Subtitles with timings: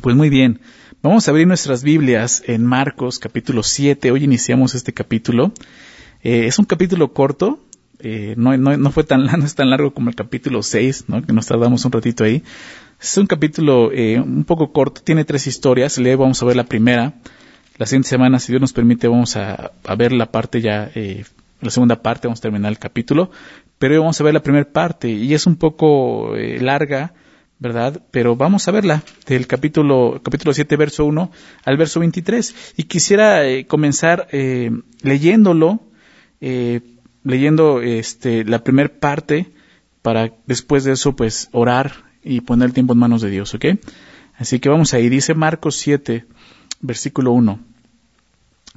[0.00, 0.60] Pues muy bien,
[1.02, 4.10] vamos a abrir nuestras Biblias en Marcos capítulo 7.
[4.10, 5.52] Hoy iniciamos este capítulo.
[6.22, 7.60] Eh, es un capítulo corto,
[7.98, 11.22] eh, no, fue tan, es tan largo como el capítulo 6, ¿no?
[11.22, 12.42] que nos tardamos un ratito ahí.
[12.98, 15.98] Es un capítulo eh, un poco corto, tiene tres historias.
[15.98, 17.12] Le vamos a ver la primera.
[17.76, 21.24] La siguiente semana, si Dios nos permite, vamos a, a ver la parte ya, eh,
[21.60, 23.30] la segunda parte, vamos a terminar el capítulo.
[23.78, 27.12] Pero hoy vamos a ver la primera parte y es un poco eh, larga
[27.60, 28.02] ¿verdad?
[28.10, 31.30] Pero vamos a verla del capítulo, capítulo 7, verso 1
[31.64, 32.74] al verso 23.
[32.78, 34.70] Y quisiera eh, comenzar eh,
[35.02, 35.80] leyéndolo,
[36.40, 36.80] eh,
[37.22, 39.52] leyendo este, la primera parte,
[40.00, 41.92] para después de eso, pues, orar
[42.24, 43.66] y poner el tiempo en manos de Dios, ¿ok?
[44.36, 45.10] Así que vamos ahí.
[45.10, 46.24] Dice Marcos 7,
[46.80, 47.60] versículo 1.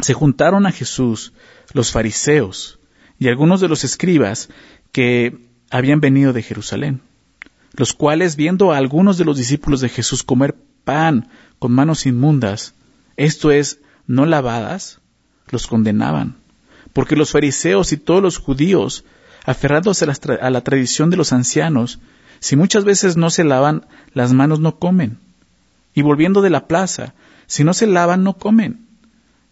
[0.01, 1.31] Se juntaron a Jesús
[1.71, 2.79] los fariseos
[3.17, 4.49] y algunos de los escribas
[4.91, 5.37] que
[5.69, 7.01] habían venido de Jerusalén
[7.73, 12.75] los cuales viendo a algunos de los discípulos de Jesús comer pan con manos inmundas,
[13.17, 14.99] esto es, no lavadas,
[15.49, 16.35] los condenaban.
[16.93, 19.03] Porque los fariseos y todos los judíos,
[19.45, 21.99] aferrados a la, tradición de los ancianos,
[22.39, 25.17] si muchas veces no se lavan las manos no comen.
[25.95, 27.13] Y volviendo de la plaza,
[27.47, 28.85] si no se lavan no comen.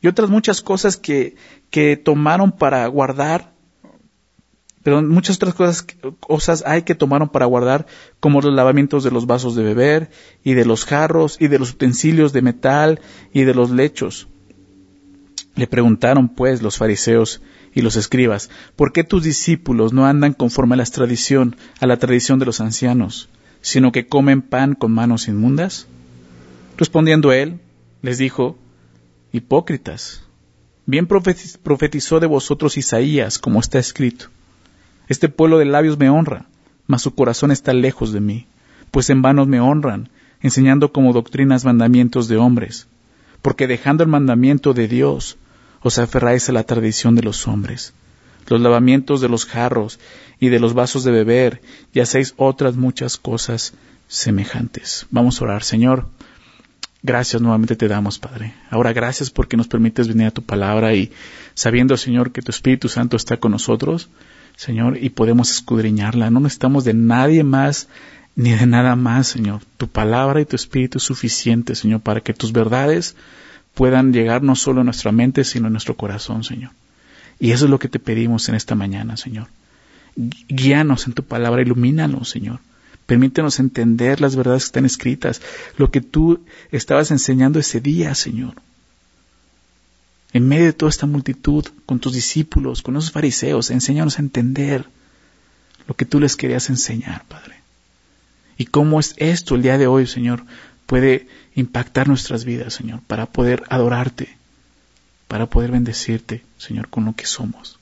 [0.02, 1.35] Y otras muchas cosas que,
[1.69, 3.50] que tomaron para guardar
[4.84, 5.54] pero muchas otras
[6.20, 7.86] cosas, hay que tomaron para guardar,
[8.20, 10.10] como los lavamientos de los vasos de beber,
[10.44, 13.00] y de los jarros, y de los utensilios de metal,
[13.32, 14.28] y de los lechos.
[15.56, 17.42] Le preguntaron, pues, los fariseos
[17.74, 21.98] y los escribas, ¿por qué tus discípulos no andan conforme a la tradición, a la
[21.98, 23.30] tradición de los ancianos,
[23.62, 25.88] sino que comen pan con manos inmundas?
[26.78, 27.59] Respondiendo él,
[28.02, 28.58] les dijo,
[29.32, 30.24] Hipócritas,
[30.86, 34.30] bien profetizó de vosotros Isaías, como está escrito.
[35.12, 36.45] Este pueblo de labios me honra,
[36.88, 38.48] mas su corazón está lejos de mí,
[38.92, 40.08] pues en vano me honran,
[40.40, 42.88] enseñando como doctrinas mandamientos de hombres,
[43.42, 45.38] porque dejando el mandamiento de Dios,
[45.81, 47.94] os aferráis a la tradición de los hombres,
[48.48, 50.00] los lavamientos de los jarros
[50.40, 53.74] y de los vasos de beber, y hacéis otras muchas cosas
[54.08, 55.08] semejantes.
[55.12, 56.08] Vamos a orar, Señor.
[57.03, 58.53] Gracias nuevamente te damos, Padre.
[58.69, 61.12] Ahora gracias porque nos permites venir a tu palabra y
[61.53, 64.08] sabiendo, Señor, que tu Espíritu Santo está con nosotros,
[64.56, 66.29] Señor, y podemos escudriñarla.
[66.29, 67.88] No necesitamos de nadie más
[68.35, 69.62] ni de nada más, Señor.
[69.78, 73.16] Tu palabra y tu espíritu es suficiente, Señor, para que tus verdades
[73.73, 76.72] puedan llegar no solo a nuestra mente, sino a nuestro corazón, Señor.
[77.40, 79.47] Y eso es lo que te pedimos en esta mañana, Señor.
[80.16, 82.59] Guíanos en tu palabra, ilumínanos, Señor.
[83.06, 85.41] Permítenos entender las verdades que están escritas,
[85.78, 88.56] lo que tú estabas enseñando ese día, Señor
[90.34, 94.86] en medio de toda esta multitud, con tus discípulos, con esos fariseos, enséñanos a entender
[95.88, 97.56] lo que tú les querías enseñar, Padre.
[98.58, 100.46] Y cómo es esto el día de hoy, Señor,
[100.86, 104.38] puede impactar nuestras vidas, Señor, para poder adorarte,
[105.28, 107.80] para poder bendecirte, Señor, con lo que somos.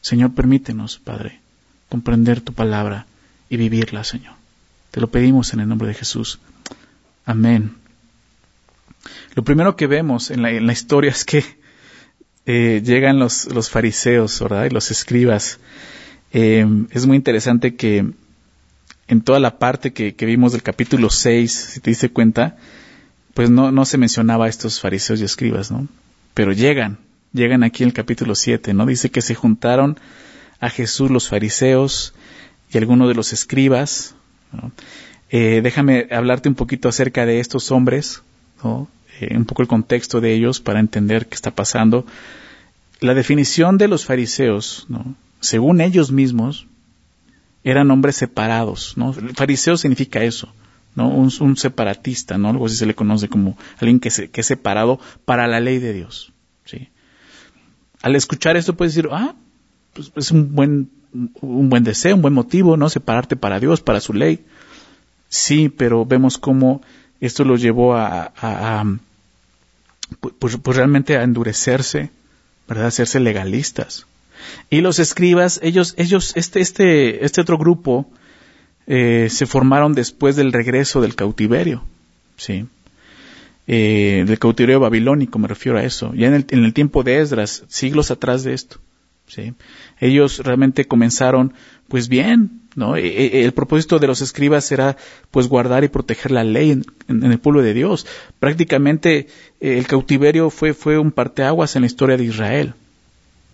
[0.00, 1.40] Señor, permítenos, Padre,
[1.88, 3.06] comprender tu palabra
[3.48, 4.34] y vivirla, Señor.
[4.90, 6.38] Te lo pedimos en el nombre de Jesús.
[7.26, 7.83] Amén.
[9.34, 11.44] Lo primero que vemos en la, historia es que
[12.46, 14.66] eh, llegan los, los, fariseos, ¿verdad?
[14.66, 15.58] Y los escribas.
[16.32, 18.12] Eh, es muy interesante que
[19.08, 22.56] en toda la parte que, vimos del capítulo 6, si te diste cuenta,
[23.34, 25.88] pues no, no se mencionaba a estos fariseos y escribas, ¿no?
[26.32, 26.98] Pero llegan,
[27.32, 28.86] llegan aquí en el capítulo 7, ¿no?
[28.86, 29.98] Dice que se juntaron
[30.60, 32.14] a Jesús los fariseos
[32.72, 34.14] y algunos de los escribas.
[35.30, 38.22] Eh, déjame hablarte un poquito acerca de estos hombres,
[39.20, 42.04] Eh, un poco el contexto de ellos para entender qué está pasando.
[43.00, 44.86] La definición de los fariseos,
[45.40, 46.66] según ellos mismos,
[47.62, 48.94] eran hombres separados.
[48.96, 49.12] ¿no?
[49.12, 50.52] fariseo significa eso,
[50.94, 51.08] ¿no?
[51.08, 52.50] Un, separatista, ¿no?
[52.50, 55.92] algo así se le conoce como alguien que, se, es separado para la ley de
[55.92, 56.32] Dios.
[56.64, 56.88] ¿sí?
[58.02, 59.34] Al escuchar esto puedes decir, ah,
[59.92, 60.90] pues es un buen,
[61.40, 62.90] un buen deseo, un buen motivo, ¿no?
[62.90, 64.44] Separarte para Dios, para su ley.
[65.28, 66.82] Sí, pero vemos cómo
[67.26, 68.84] esto los llevó a,
[70.38, 72.10] pues, pues, realmente a endurecerse,
[72.68, 72.86] ¿verdad?
[72.86, 74.06] A hacerse legalistas.
[74.70, 78.06] Y los escribas, ellos, ellos, este, este, este otro grupo,
[78.86, 81.84] eh, se formaron después del regreso del cautiverio,
[82.36, 82.66] ¿sí?
[83.66, 86.12] Eh, del cautiverio babilónico, me refiero a eso.
[86.14, 88.78] Ya en el, en el tiempo de Esdras, siglos atrás de esto,
[89.26, 89.54] ¿sí?
[90.00, 91.54] Ellos realmente comenzaron,
[91.88, 92.96] pues bien, ¿no?
[92.96, 94.96] E, e, el propósito de los escribas era
[95.30, 96.84] pues guardar y proteger la ley en,
[97.24, 98.06] el pueblo de Dios.
[98.38, 99.28] Prácticamente
[99.60, 102.74] eh, el cautiverio fue, fue un parteaguas en la historia de Israel.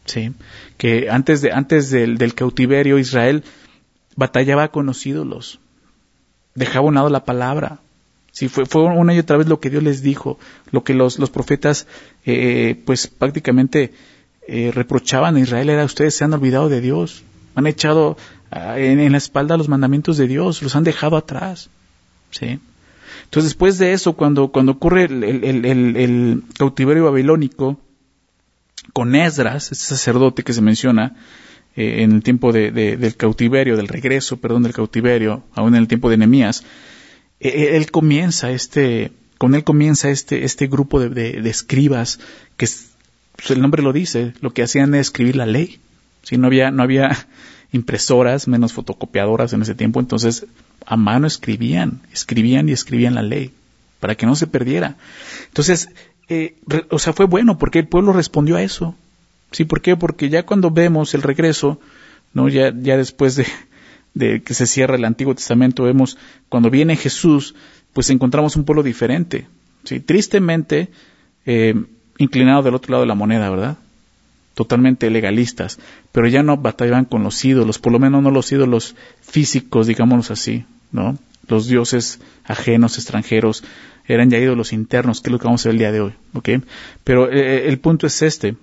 [0.05, 0.32] ¿sí?
[0.77, 3.44] Que antes, de, antes del, del cautiverio Israel
[4.17, 5.61] batallaba con los ídolos,
[6.55, 7.81] dejaba un lado la palabra,
[8.33, 10.38] Sí, fue, fue una y otra vez lo que Dios les dijo,
[10.71, 11.87] lo que los, los profetas,
[12.25, 13.93] eh, pues prácticamente
[14.47, 17.25] eh, reprochaban a Israel era ustedes se han olvidado de Dios,
[17.55, 18.17] han echado
[18.50, 21.70] ah, en, la espalda los mandamientos de Dios, los han dejado atrás.
[22.31, 22.58] ¿sí?
[23.25, 27.79] Entonces después de eso, cuando, cuando ocurre el, cautiverio babilónico,
[28.93, 31.17] con Esdras, este sacerdote que se menciona,
[31.76, 35.88] eh, en el tiempo de, del cautiverio, del regreso, perdón, del cautiverio, aún en el
[35.88, 36.64] tiempo de Nehemías,
[37.38, 42.20] e, e, él comienza este, con él comienza este, este grupo de, escribas
[42.58, 42.67] que
[43.37, 45.81] pues, el nombre lo dice, lo que hacían es escribir la ley.
[46.22, 47.17] Si no había, no había
[47.72, 50.46] impresoras, menos fotocopiadoras en ese tiempo, entonces
[50.87, 53.52] a mano escribían, escribían y escribían la ley
[54.00, 54.96] para que no se perdiera.
[55.49, 55.90] Entonces,
[56.28, 56.56] eh,
[56.90, 58.94] o sea, fue bueno porque el pueblo respondió a eso.
[59.52, 59.96] Sí, ¿por qué?
[59.96, 61.81] Porque ya cuando vemos el regreso,
[62.32, 63.46] no, ya, ya después de,
[64.14, 66.16] de que se cierra el Antiguo Testamento, vemos
[66.49, 67.55] cuando viene Jesús,
[67.93, 69.46] pues encontramos un pueblo diferente.
[69.84, 70.00] ¿sí?
[70.00, 70.88] Tristemente,
[71.46, 71.75] eh,
[72.19, 73.78] inclinado del otro lado de la moneda, ¿verdad?
[74.55, 75.79] Totalmente legalistas,
[76.12, 80.31] pero ya no batallaban con los ídolos, por lo menos no los ídolos físicos, digámoslos
[80.31, 81.17] así, ¿no?
[81.49, 83.64] Los dioses ajenos, extranjeros,
[84.06, 86.14] eran ya ídolos internos, que es lo que vamos a ver el día de hoy.
[87.05, 88.56] Pero eh, eh, el punto es este.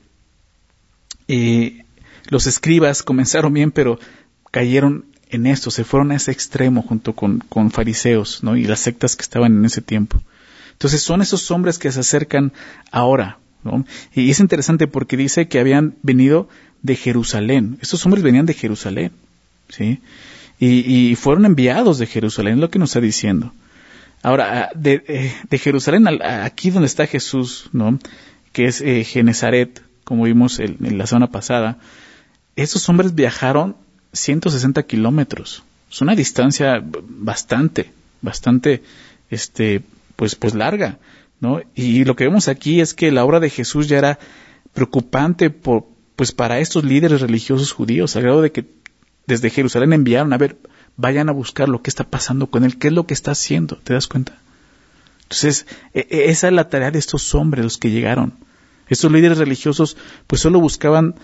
[1.27, 1.81] y
[2.29, 3.99] los escribas comenzaron bien, pero
[4.51, 8.55] cayeron en esto, se fueron a ese extremo junto con, con fariseos ¿no?
[8.55, 10.21] y las sectas que estaban en ese tiempo.
[10.73, 12.53] Entonces son esos hombres que se acercan
[12.91, 13.39] ahora.
[14.13, 16.47] Y es interesante porque dice que habían venido
[16.81, 17.77] de Jerusalén.
[17.81, 19.11] Estos hombres venían de Jerusalén.
[19.69, 19.99] ¿sí?
[20.59, 23.53] Y, fueron enviados de Jerusalén, es lo que nos está diciendo.
[24.23, 27.69] Ahora, de, eh, de Jerusalén aquí donde está Jesús,
[28.53, 31.77] que es eh, Genezaret, como vimos en la semana pasada,
[32.55, 33.75] estos hombres viajaron
[34.13, 35.63] 160 kilómetros.
[35.91, 38.83] Es una distancia bastante, bastante,
[39.29, 39.83] este,
[40.15, 40.97] pues, pues larga,
[41.39, 41.61] ¿no?
[41.75, 44.19] Y lo que vemos aquí es que la obra de Jesús ya era
[44.73, 45.85] preocupante por,
[46.15, 48.65] pues para estos líderes religiosos judíos, al grado de que
[49.25, 50.57] desde Jerusalén enviaron a ver,
[50.95, 53.77] vayan a buscar lo que está pasando con él, qué es lo que está haciendo,
[53.77, 54.39] ¿te das cuenta?
[55.23, 58.33] Entonces, e, e, esa es la tarea de estos hombres, los que llegaron.
[58.87, 61.15] Estos líderes religiosos, pues solo buscaban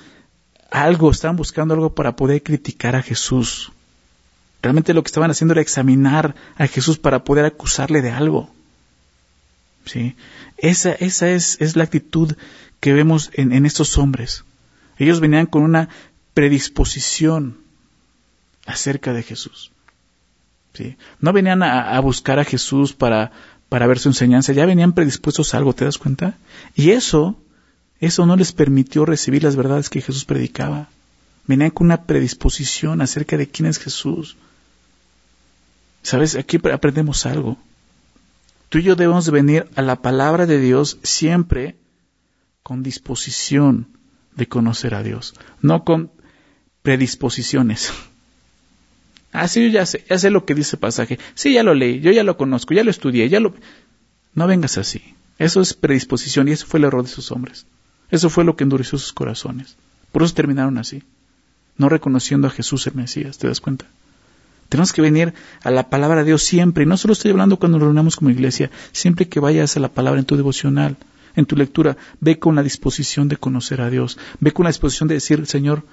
[0.69, 3.71] algo, estaban buscando algo para poder criticar a Jesús.
[4.61, 8.49] Realmente lo que estaban haciendo era examinar a Jesús para poder acusarle de algo.
[9.85, 10.15] ¿Sí?
[10.57, 12.35] Esa, esa es, es la actitud
[12.79, 14.43] que vemos en, en estos hombres.
[14.97, 15.89] Ellos venían con una
[16.33, 17.57] predisposición
[18.65, 19.71] acerca de Jesús.
[20.73, 20.95] ¿Sí?
[21.19, 23.31] No venían a, buscar a Jesús para,
[23.69, 26.37] para ver su enseñanza, ya venían predispuestos a algo, ¿te das cuenta?
[26.75, 27.37] Y eso
[28.03, 30.89] eso no les permitió recibir las verdades que Jesús predicaba.
[31.47, 34.35] Venían con una predisposición acerca de quién es Jesús.
[36.01, 36.35] ¿Sabes?
[36.35, 37.57] Aquí aprendemos algo.
[38.73, 41.75] Tú y yo debemos venir a la palabra de Dios siempre
[42.63, 43.99] con disposición
[44.35, 46.11] de conocer a Dios, no con
[46.81, 47.93] predisposiciones.
[49.31, 51.17] Ah, sí, yo ya sé, ya sé lo que dice el pasaje.
[51.33, 53.55] Sí, ya lo leí, yo ya lo conozco, ya lo estudié, ya lo...
[54.35, 55.15] No vengas así.
[55.39, 57.65] Eso es predisposición y eso fue el error de esos hombres.
[58.11, 59.75] Eso fue lo que endureció sus corazones.
[60.11, 61.01] Por eso terminaron así,
[61.77, 63.87] no reconociendo a Jesús el Mesías, ¿te das cuenta?
[64.73, 67.77] Tenemos que venir a la palabra de Dios siempre, y no solo estoy hablando cuando
[67.77, 70.97] nos reunamos como iglesia, siempre que vayas a la palabra en tu devocional,
[71.35, 75.07] en tu lectura, ve con la disposición de conocer a Dios, ve con la disposición
[75.07, 75.83] de decir, Señor,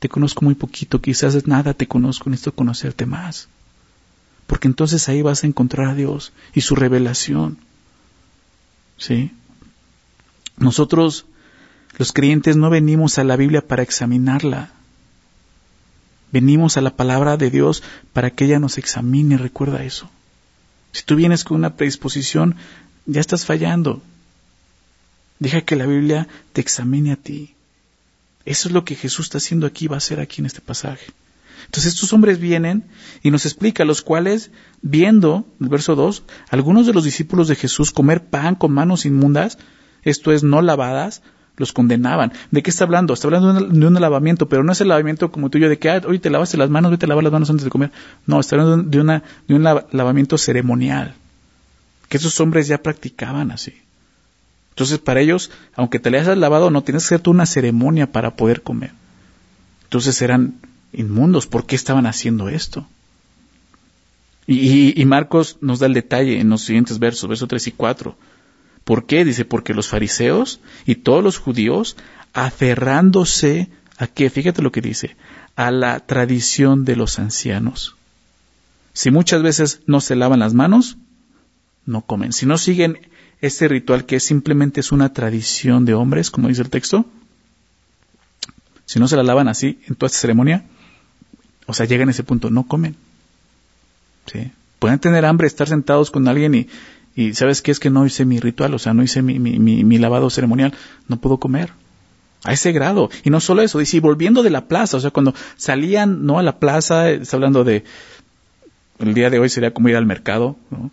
[0.00, 3.48] te conozco muy poquito, quizás nada te conozco, necesito conocerte más.
[4.46, 7.56] Porque entonces ahí vas a encontrar a Dios y su revelación.
[8.98, 9.32] ¿Sí?
[10.58, 11.24] Nosotros
[11.96, 14.75] los creyentes no venimos a la Biblia para examinarla.
[16.32, 20.10] Venimos a la palabra de Dios para que ella nos examine, recuerda eso.
[20.92, 22.56] Si tú vienes con una predisposición,
[23.06, 24.02] ya estás fallando.
[25.38, 27.54] Deja que la Biblia te examine a ti.
[28.44, 31.06] Eso es lo que Jesús está haciendo aquí, va a hacer aquí en este pasaje.
[31.66, 32.84] Entonces estos hombres vienen
[33.22, 34.50] y nos explica, los cuales,
[34.82, 39.58] viendo, el verso 2, algunos de los discípulos de Jesús comer pan con manos inmundas,
[40.02, 41.22] esto es, no lavadas,
[41.56, 42.32] los condenaban.
[42.50, 43.14] ¿De qué está hablando?
[43.14, 45.78] Está hablando de un, lavamiento, pero no es el lavamiento como tú y yo, de
[45.78, 47.90] que, ah, hoy te lavaste las manos, vete a lavar las manos antes de comer.
[48.26, 51.14] No, está hablando de, una, de un lavamiento ceremonial,
[52.08, 53.74] que esos hombres ya practicaban así.
[54.70, 58.36] Entonces, para ellos, aunque te le hayas lavado, no tienes que hacer una ceremonia para
[58.36, 58.92] poder comer.
[59.84, 60.56] Entonces eran
[60.92, 61.46] inmundos.
[61.46, 62.86] ¿Por qué estaban haciendo esto?
[64.46, 68.16] Y, y Marcos nos da el detalle en los siguientes versos, versos 3 y 4.
[68.86, 69.24] ¿Por qué?
[69.24, 71.96] Dice, porque los fariseos y todos los judíos,
[72.32, 75.16] aferrándose a qué, fíjate lo que dice,
[75.56, 77.96] a la tradición de los ancianos.
[78.92, 80.98] Si muchas veces no se lavan las manos,
[81.84, 82.32] no comen.
[82.32, 83.00] Si no siguen
[83.40, 87.06] este ritual que simplemente es una tradición de hombres, como dice el texto,
[88.84, 90.64] si no se la lavan así en toda esta ceremonia,
[91.66, 92.94] o sea, llegan a ese punto, no comen.
[94.78, 96.68] Pueden tener hambre, estar sentados con alguien y,
[97.16, 97.70] y ¿sabes qué?
[97.70, 100.74] Es que no hice mi ritual, o sea, no hice mi, mi, lavado ceremonial,
[101.08, 101.72] no puedo comer.
[102.44, 103.10] A ese grado.
[103.24, 106.38] Y no solo eso, dice, y volviendo de la plaza, o sea, cuando salían, ¿no?
[106.38, 107.82] A la plaza, está hablando de,
[108.98, 110.92] el día de hoy sería como ir al mercado, ¿no?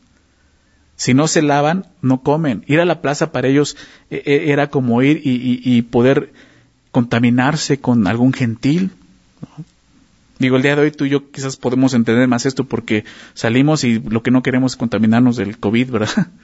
[0.95, 2.63] Si no se lavan, no comen.
[2.67, 3.75] Ir a la plaza para ellos
[4.09, 6.31] e, e, era como ir y, poder
[6.91, 8.91] contaminarse con algún gentil.
[10.43, 13.85] Digo, el día de hoy tú y yo quizás podemos entender más esto porque salimos
[13.85, 16.27] y lo que no queremos es contaminarnos del COVID, ¿verdad?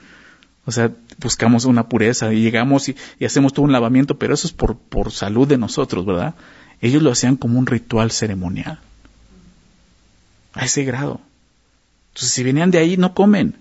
[0.66, 4.52] O sea, buscamos una pureza y llegamos y, hacemos todo un lavamiento, pero eso es
[4.52, 6.34] por, por salud de nosotros, ¿verdad?
[6.80, 8.78] Ellos lo hacían como un ritual ceremonial.
[10.54, 11.20] A ese grado.
[12.10, 13.56] Entonces, si venían de ahí, no comen.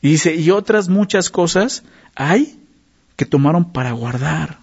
[0.00, 1.82] Y dice, y otras muchas cosas
[2.14, 2.58] hay
[3.16, 4.58] que tomaron para guardar.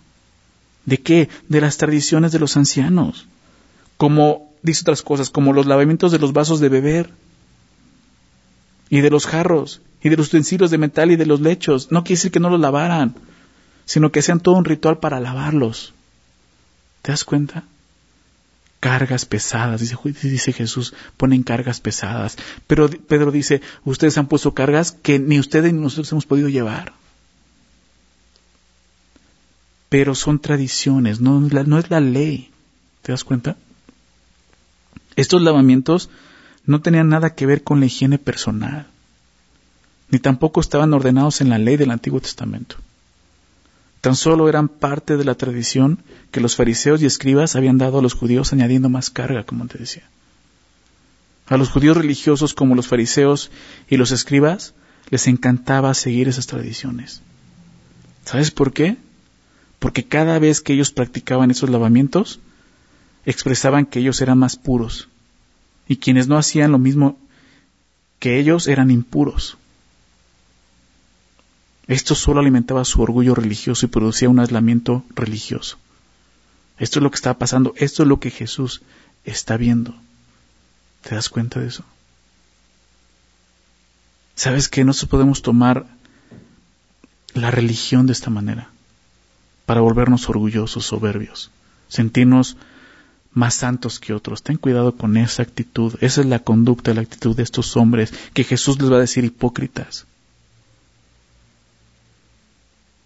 [0.85, 1.29] ¿De qué?
[1.47, 3.27] De las tradiciones de los ancianos.
[3.97, 7.11] Como, dice otras cosas, como los lavamientos de los vasos de beber.
[8.89, 9.81] Y de los jarros.
[10.01, 11.91] Y de los utensilios de metal y de los lechos.
[11.91, 13.15] No quiere decir que no los lavaran,
[13.85, 15.93] sino que sean todo un ritual para lavarlos.
[17.01, 17.63] ¿Te das cuenta?
[18.79, 22.37] cargas pesadas, dice, dice Jesús, ponen cargas pesadas.
[22.67, 26.93] Pero Pedro dice, ustedes han puesto cargas que ni ustedes ni nosotros hemos podido llevar.
[29.89, 32.51] Pero son tradiciones, no, no es la ley.
[33.01, 33.57] ¿Te das cuenta?
[35.19, 36.09] Estos lavamientos
[36.65, 38.87] no tenían nada que ver con la higiene personal,
[40.09, 42.77] ni tampoco estaban ordenados en la ley del Antiguo Testamento.
[43.99, 45.99] Tan solo eran parte de la tradición
[46.31, 49.77] que los fariseos y escribas habían dado a los judíos añadiendo más carga, como te
[49.77, 50.03] decía.
[51.47, 53.51] A los judíos religiosos como los fariseos
[53.89, 54.73] y los escribas
[55.09, 57.21] les encantaba seguir esas tradiciones.
[58.23, 58.95] ¿Sabes por qué?
[59.79, 62.39] Porque cada vez que ellos practicaban esos lavamientos,
[63.25, 65.07] expresaban que ellos eran más puros,
[65.87, 67.17] y quienes no hacían lo mismo
[68.19, 69.57] que ellos eran impuros.
[71.87, 75.77] Esto solo alimentaba su orgullo religioso y producía un aislamiento religioso.
[76.77, 78.81] Esto es lo que está pasando, esto es lo que Jesús
[79.25, 79.95] está viendo.
[81.01, 81.83] ¿Te das cuenta de eso?
[84.35, 85.85] ¿Sabes que no podemos tomar
[87.33, 88.69] la religión de esta manera
[89.65, 91.51] para volvernos orgullosos, soberbios,
[91.89, 92.55] sentirnos
[93.39, 94.43] más santos que otros.
[94.43, 95.95] Ten cuidado con esa actitud.
[96.01, 99.23] Esa es la conducta, la actitud de estos hombres que Jesús les va a decir
[99.23, 100.05] hipócritas.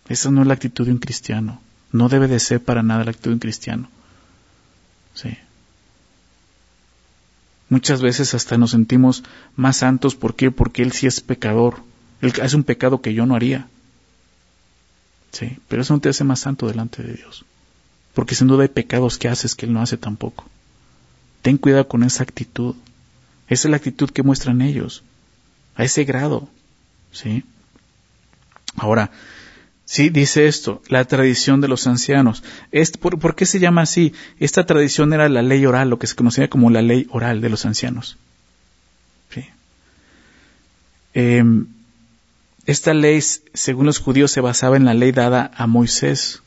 [0.10, 1.62] Esa no es la actitud de un cristiano.
[1.92, 3.88] No debe de ser para nada la actitud de un cristiano.
[5.14, 5.38] Sí.
[7.70, 9.24] Muchas veces hasta nos sentimos
[9.56, 10.16] más santos.
[10.16, 10.50] ¿Por qué?
[10.50, 11.78] Porque Él sí es pecador.
[12.22, 13.68] Él hace un pecado que yo no haría.
[15.32, 17.46] Sí, pero eso no te hace más santo delante de Dios.
[18.14, 20.46] Porque sin duda hay pecados que haces que Él no hace tampoco.
[21.42, 22.76] Ten cuidado con esa actitud.
[23.48, 25.04] Esa es la actitud que muestran ellos.
[25.76, 26.48] A ese grado.
[27.12, 27.44] ¿Sí?
[28.76, 29.12] Ahora,
[29.86, 32.44] Sí, dice esto, la tradición de los ancianos.
[33.00, 34.14] ¿por, qué se llama así?
[34.40, 37.50] Esta tradición era la ley oral, lo que se conocía como la ley oral de
[37.50, 38.18] los ancianos.
[41.16, 41.68] Em,
[42.66, 46.42] esta ley, según los judíos, se basaba en la ley dada a Moisés.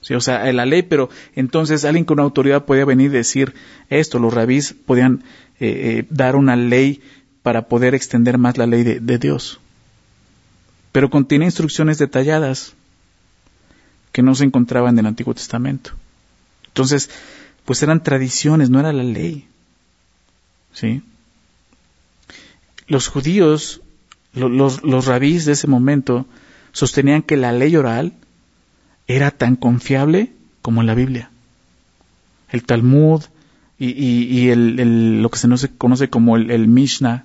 [0.00, 3.54] Sí, o sea, la ley, pero entonces alguien con autoridad podía venir y decir
[3.90, 4.18] esto.
[4.18, 5.24] Los rabís podían
[5.58, 7.02] eh, eh, dar una ley
[7.42, 9.60] para poder extender más la ley de Dios
[10.92, 12.74] pero contiene instrucciones detalladas
[14.12, 15.92] que no se encontraban en el Antiguo Testamento.
[16.66, 17.10] Entonces,
[17.64, 19.46] pues eran tradiciones, no era la ley.
[20.72, 21.02] ¿Sí?
[22.86, 23.80] Los judíos,
[24.32, 26.26] los, los, rabís de ese momento,
[26.72, 28.14] sostenían que la ley oral
[29.08, 30.30] era tan confiable
[30.62, 31.30] como la Biblia.
[32.50, 33.24] El Talmud
[33.78, 37.24] y, el, lo que se, no se conoce como el, Mishnah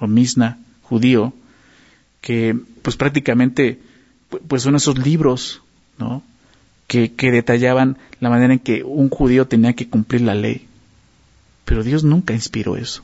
[0.00, 1.32] o Mishnah judío,
[2.20, 3.80] que pues prácticamente
[4.48, 5.62] pues son esos libros,
[5.98, 6.22] ¿no?
[6.86, 10.66] Que, que detallaban la manera en que un judío tenía que cumplir la ley.
[11.64, 13.02] Pero Dios nunca inspiró eso.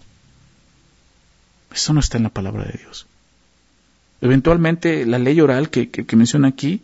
[1.72, 3.06] Eso no está en la palabra de Dios.
[4.20, 6.82] Eventualmente la ley oral que, que, menciona aquí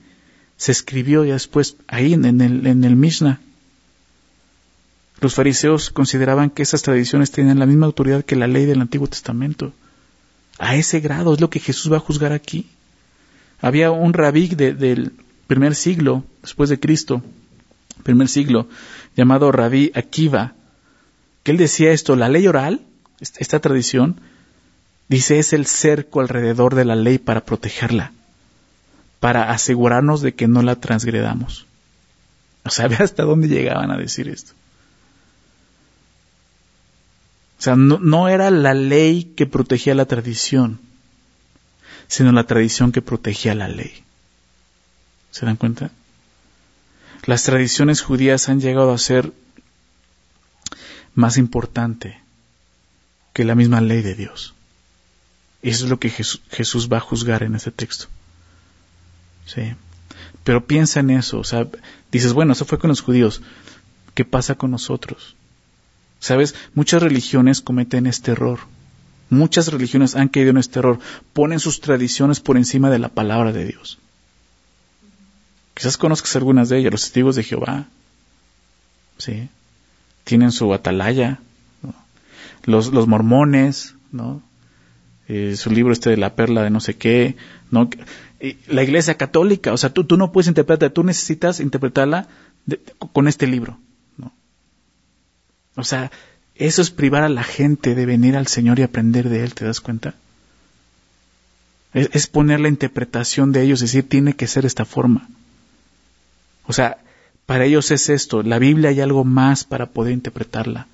[0.56, 3.40] se escribió ya después ahí en, el, Mishnah.
[5.20, 9.08] Los fariseos consideraban que esas tradiciones tenían la misma autoridad que la ley del Antiguo
[9.08, 9.72] Testamento.
[10.58, 12.66] A ese grado es lo que Jesús va a juzgar aquí.
[13.60, 15.12] Había un rabí del
[15.46, 17.22] primer siglo, después de Cristo,
[18.02, 18.68] primer siglo,
[19.16, 20.54] llamado rabí Akiva,
[21.42, 22.80] que él decía esto, la ley oral,
[23.20, 24.20] esta tradición,
[25.08, 28.12] Dice, es el cerco alrededor de la ley para protegerla,
[29.26, 31.66] para asegurarnos de que no la transgredamos.
[32.62, 34.52] O sea, ve hasta dónde llegaban a decir esto.
[37.58, 40.78] O sea, no, era la ley que protegía la tradición,
[42.06, 44.04] sino la tradición que protegía la ley.
[45.32, 45.90] ¿Se dan cuenta?
[47.24, 49.32] Las tradiciones judías han llegado a ser
[51.16, 52.20] más importante
[53.32, 54.54] que la misma ley de Dios.
[55.62, 58.06] Eso es lo que Jesús, va a juzgar en ese texto.
[59.46, 59.74] Sí.
[60.44, 61.66] Pero piensa en eso, o sea,
[62.12, 63.42] dices, bueno, eso fue con los judíos.
[64.14, 65.36] ¿Qué pasa con nosotros?
[66.20, 68.60] Sabes, muchas religiones cometen este error.
[69.28, 70.98] Muchas religiones han caído en este error.
[71.32, 73.98] Ponen sus tradiciones por encima de la palabra de Dios.
[75.74, 77.86] Quizás conozcas algunas de ellas, los testigos de Jehová.
[79.18, 79.48] Sí.
[80.24, 81.40] Tienen su atalaya.
[82.64, 84.42] Los, los mormones, ¿no?
[85.28, 87.36] Eh, su libro este de la perla de no sé qué,
[87.70, 87.90] ¿no?
[88.68, 92.28] la iglesia católica, o sea, tú, tú no puedes interpretar, tú necesitas interpretarla
[93.12, 93.78] con este libro,
[94.18, 94.32] ¿no?
[95.74, 96.10] O sea,
[96.54, 99.64] eso es privar a la gente de venir al Señor y aprender de Él, ¿te
[99.64, 100.14] das cuenta?
[101.92, 105.28] Es, poner la interpretación de ellos, decir, tiene que ser esta forma.
[106.66, 106.98] O sea,
[107.46, 110.88] para ellos es esto, la Biblia hay algo más para poder interpretarla.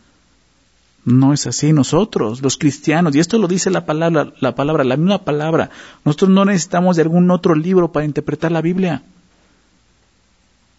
[1.05, 1.73] No es así.
[1.73, 5.71] Nosotros, los cristianos, y esto lo dice la palabra, la palabra, la misma palabra,
[6.05, 9.03] nosotros no necesitamos de algún otro libro para interpretar la Biblia.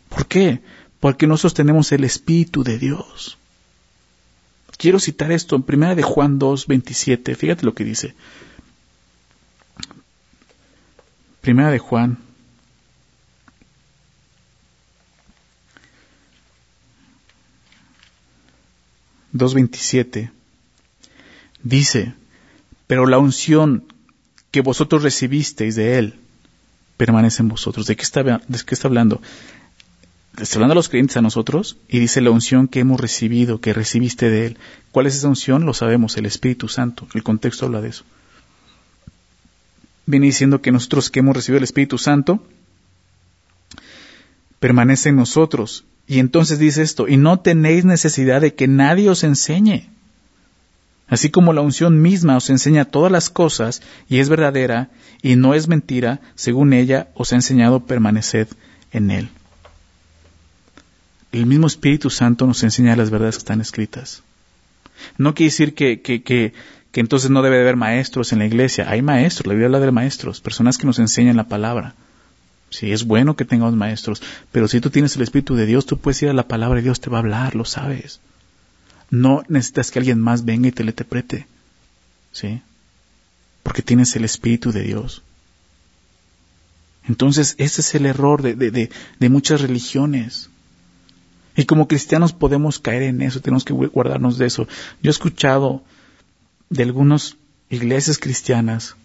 [0.10, 0.62] ¿Por qué?
[1.00, 3.38] Porque nosotros tenemos el Espíritu de Dios.
[4.78, 7.36] Quiero citar esto en primera de Juan 2, 27.
[7.36, 8.16] Fíjate lo que dice.
[11.42, 12.18] Primera de Juan
[19.34, 20.32] 2.27
[21.64, 22.14] dice,
[22.88, 23.86] pero la unción
[24.52, 26.16] que vosotros recibisteis de Él
[26.98, 27.88] permanece en vosotros.
[27.88, 29.22] ¿De qué está, de qué está hablando?
[30.38, 33.74] Está hablando a los creyentes a nosotros y dice la unción que hemos recibido, que
[33.74, 34.58] recibiste de Él.
[34.92, 35.66] ¿Cuál es esa unción?
[35.66, 37.08] Lo sabemos, el Espíritu Santo.
[37.14, 38.04] El contexto habla de eso.
[40.06, 42.46] Viene diciendo que nosotros que hemos recibido el Espíritu Santo,
[44.64, 49.26] permanece en nosotros y entonces dice esto, y no tenéis necesidad de que nadie os
[49.26, 49.90] enseñe.
[51.10, 54.90] Así como la unción misma os enseña todas las cosas y es verdadera
[55.22, 58.48] y no es mentira, según ella os ha enseñado, permaneced
[58.94, 59.28] en él.
[61.34, 64.24] El mismo Espíritu Santo nos enseña las verdades que están escritas.
[65.18, 66.54] No quiere decir que, que, que,
[66.94, 68.90] entonces no debe haber maestros en la iglesia.
[68.90, 71.96] Hay maestros, la Biblia habla de maestros, personas que nos enseñan la palabra.
[72.74, 76.00] Sí, es bueno que tengamos maestros, pero si tú tienes el Espíritu de Dios, tú
[76.00, 78.20] puedes ir a la palabra y Dios te va a hablar, lo sabes.
[79.12, 81.46] No necesitas que alguien más venga y te le interprete.
[82.32, 82.64] ¿Sí?
[83.62, 85.22] Porque tienes el Espíritu de Dios.
[87.08, 90.50] Entonces, ese es el error de, de, de, muchas religiones.
[91.56, 94.68] Y como cristianos podemos caer en eso, tenemos que guardarnos de eso.
[95.04, 95.84] Yo he escuchado
[96.72, 97.38] de algunas
[97.70, 98.96] iglesias cristianas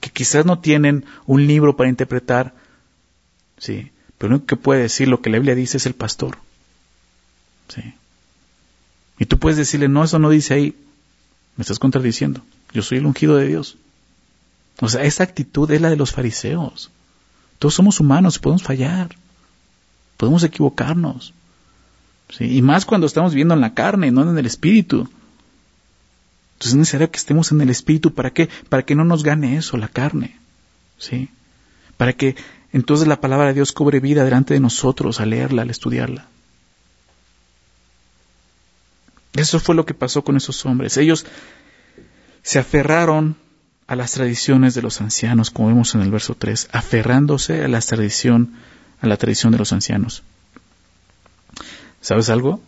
[0.00, 2.54] que quizás no tienen un libro para interpretar
[3.62, 3.92] Sí.
[4.18, 6.38] Pero lo único que puede decir lo que la Biblia dice es el pastor.
[7.68, 7.94] Sí.
[9.20, 10.76] Y tú puedes decirle, no, eso no dice ahí.
[11.56, 12.42] Me estás contradiciendo.
[12.72, 13.76] Yo soy el ungido de Dios.
[14.80, 16.90] O sea, esa actitud es la de los fariseos.
[17.60, 19.14] Todos somos humanos, podemos fallar.
[20.16, 21.32] Podemos equivocarnos.
[22.30, 22.56] ¿sí?
[22.56, 25.08] Y más cuando estamos viviendo en la carne, no en el espíritu.
[26.54, 28.12] Entonces es necesario que estemos en el espíritu.
[28.12, 28.48] ¿Para qué?
[28.68, 30.36] Para que no nos gane eso, la carne.
[30.98, 31.28] ¿Sí?
[31.96, 32.34] Para que
[32.72, 36.26] entonces la palabra de Dios cobre vida delante de nosotros al leerla, al estudiarla.
[39.34, 40.96] Eso fue lo que pasó con esos hombres.
[40.96, 41.26] Ellos
[42.42, 43.36] se aferraron
[43.86, 47.80] a las tradiciones de los ancianos, como vemos en el verso 3, aferrándose a la
[47.80, 48.54] tradición,
[49.00, 50.22] a la tradición de los ancianos.
[52.00, 52.60] ¿Sabes algo?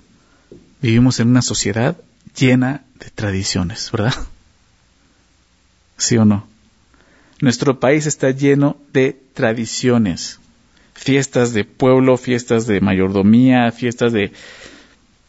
[0.81, 1.97] Vivimos en una sociedad
[2.37, 4.15] llena de tradiciones, ¿verdad?
[5.97, 6.47] ¿Sí o no?
[7.41, 10.39] Nuestro país está lleno de tradiciones,
[10.95, 14.33] fiestas de pueblo, fiestas de mayordomía, fiestas de...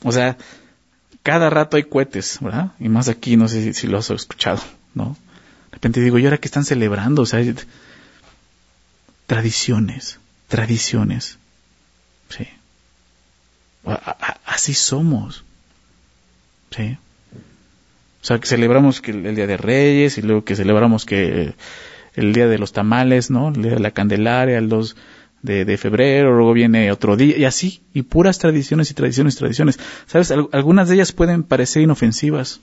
[0.04, 0.38] O sea,
[1.24, 2.74] cada rato hay cohetes, ¿verdad?
[2.80, 4.62] Y más aquí, no sé si, lo has escuchado,
[4.94, 5.18] ¿no?
[5.72, 7.24] De repente digo, ¿y ahora qué están celebrando?
[7.24, 7.44] O sea,
[9.26, 11.40] tradiciones, tradiciones.
[12.30, 12.48] Sí.
[14.46, 15.44] así somos.
[16.70, 16.98] Sí.
[18.22, 21.54] O sea, que celebramos que el, Día de Reyes y luego que celebramos que
[22.16, 23.50] el día de los tamales, ¿no?
[23.50, 24.96] El día de la Candelaria, el 2
[25.46, 29.80] de, febrero, luego viene otro día, y así, y puras tradiciones y tradiciones, tradiciones.
[30.08, 30.32] ¿Sabes?
[30.32, 32.62] algunas de ellas pueden parecer inofensivas,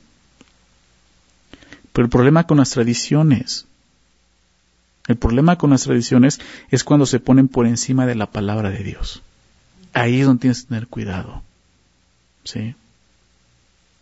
[1.93, 3.67] Pero el problema con las tradiciones,
[5.07, 8.83] el problema con las tradiciones es cuando se ponen por encima de la palabra de
[8.83, 9.23] Dios.
[9.93, 11.43] Ahí es donde tienes que tener cuidado.
[12.45, 12.75] ¿Sí?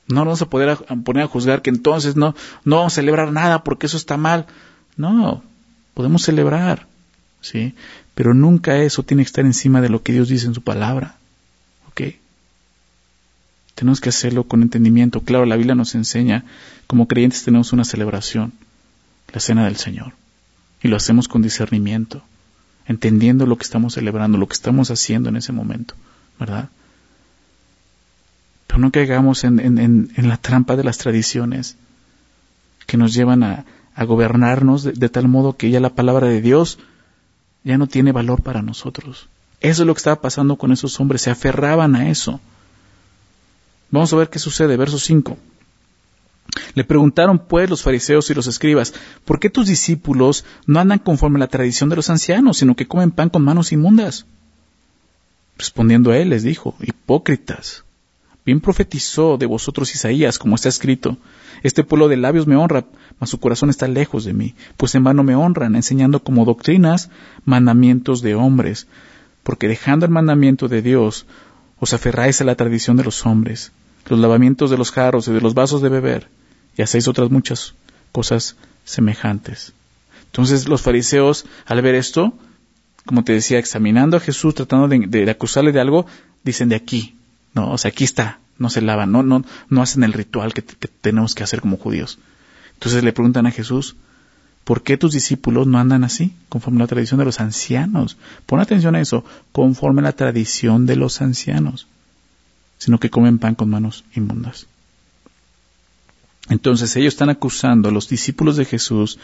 [0.07, 2.35] No vamos a poder poner a juzgar que entonces no,
[2.65, 4.47] no vamos a celebrar nada porque eso está mal.
[5.01, 5.43] No,
[5.95, 6.87] podemos celebrar,
[7.41, 7.75] ¿sí?
[8.15, 11.17] Pero nunca eso tiene que estar encima de lo que Dios dice en su palabra.
[11.89, 12.17] ¿Ok?
[13.75, 15.23] Tenemos que hacerlo con entendimiento.
[15.23, 16.45] Claro, la Biblia nos enseña,
[16.87, 18.53] como creyentes tenemos una celebración,
[19.33, 20.13] la cena del Señor.
[20.83, 22.23] Y lo hacemos con discernimiento,
[22.85, 25.95] entendiendo lo que estamos celebrando, lo que estamos haciendo en ese momento,
[26.39, 26.69] ¿verdad?
[28.67, 31.77] Pero no caigamos en, en, la trampa de las tradiciones
[32.87, 33.65] que nos llevan a,
[33.96, 36.79] gobernarnos de, tal modo que ya la palabra de Dios
[37.64, 39.29] ya no tiene valor para nosotros.
[39.61, 42.40] Eso es lo que estaba pasando con esos hombres, se aferraban a eso.
[43.90, 45.37] Vamos a ver qué sucede, verso 5.
[46.74, 51.38] Le preguntaron pues los fariseos y los escribas, ¿por qué tus discípulos no andan conforme
[51.38, 54.26] a la tradición de los ancianos, sino que comen pan con manos inmundas?
[55.59, 57.85] Respondiendo a él les dijo, hipócritas,
[58.51, 61.17] Bien profetizó de vosotros Isaías, como está escrito.
[61.63, 62.85] Este pueblo de labios me honra,
[63.21, 67.11] mas su corazón está lejos de mí, pues en vano me honran, enseñando como doctrinas
[67.45, 68.89] mandamientos de hombres,
[69.45, 71.27] porque dejando el mandamiento de Dios,
[71.79, 73.71] os aferráis a la tradición de los hombres,
[74.09, 76.27] los lavamientos de los jarros y de los vasos de beber,
[76.77, 77.75] y hacéis otras muchas
[78.11, 79.75] cosas semejantes.
[80.25, 82.35] Entonces los fariseos, al ver esto,
[83.07, 86.07] como te decía, examinando a Jesús, tratando de, de acusarle de algo,
[86.43, 87.15] dicen de aquí,
[87.55, 90.63] no, o sea, aquí está, no se lavan, no, no, no hacen el ritual que,
[90.63, 92.19] tenemos que hacer como judíos.
[92.75, 93.97] Entonces le preguntan a Jesús,
[94.65, 98.17] ¿por qué tus discípulos no andan así, conforme a la tradición de los ancianos?
[98.47, 101.87] Pon atención a eso, conforme a la tradición de los ancianos,
[102.79, 104.67] sino que comen pan con manos inmundas.
[106.49, 109.19] Entonces ellos están acusando a los discípulos de Jesús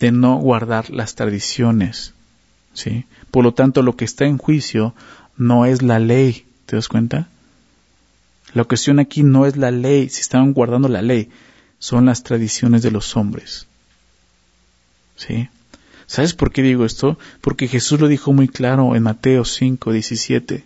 [0.00, 2.12] de no guardar las tradiciones.
[2.72, 3.06] ¿sí?
[3.30, 4.94] Por lo tanto, lo que está en juicio
[5.36, 7.28] no es la ley, ¿te das cuenta?
[8.56, 11.28] La cuestión aquí no es la ley, si estaban guardando la ley,
[11.78, 13.66] son las tradiciones de los hombres.
[15.14, 15.50] ¿Sí?
[16.06, 17.18] ¿Sabes por qué digo esto?
[17.42, 20.64] Porque Jesús lo dijo muy claro en Mateo 5, 17.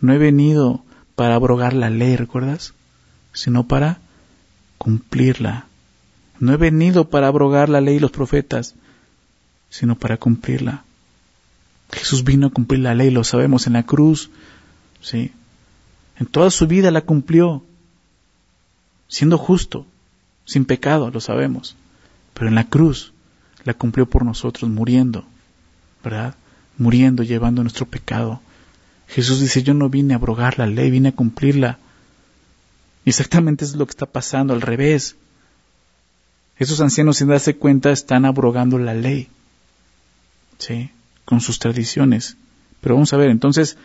[0.00, 0.84] No he venido
[1.16, 2.74] para abrogar la ley, ¿recuerdas?
[3.32, 3.98] Sino para
[4.78, 5.66] cumplirla.
[6.38, 8.76] No he venido para abrogar la ley y los profetas,
[9.68, 10.84] sino para cumplirla.
[11.90, 14.30] Jesús vino a cumplir la ley, lo sabemos, en la cruz.
[15.00, 15.32] ¿sí?
[16.22, 17.64] En toda su vida la cumplió,
[19.08, 19.86] siendo justo,
[20.44, 21.74] sin pecado, lo sabemos.
[22.32, 23.12] Pero en la cruz
[23.64, 25.24] la cumplió por nosotros, muriendo,
[26.04, 26.36] ¿verdad?
[26.78, 28.40] Muriendo, llevando nuestro pecado.
[29.08, 31.80] Jesús dice, yo no vine a abrogar la ley, vine a cumplirla.
[33.04, 35.16] Y exactamente es lo que está pasando, al revés.
[36.56, 39.26] Esos ancianos, sin darse cuenta, están abrogando la ley.
[40.58, 40.92] ¿Sí?
[41.24, 42.36] Con sus tradiciones.
[42.80, 43.76] Pero vamos a ver, entonces,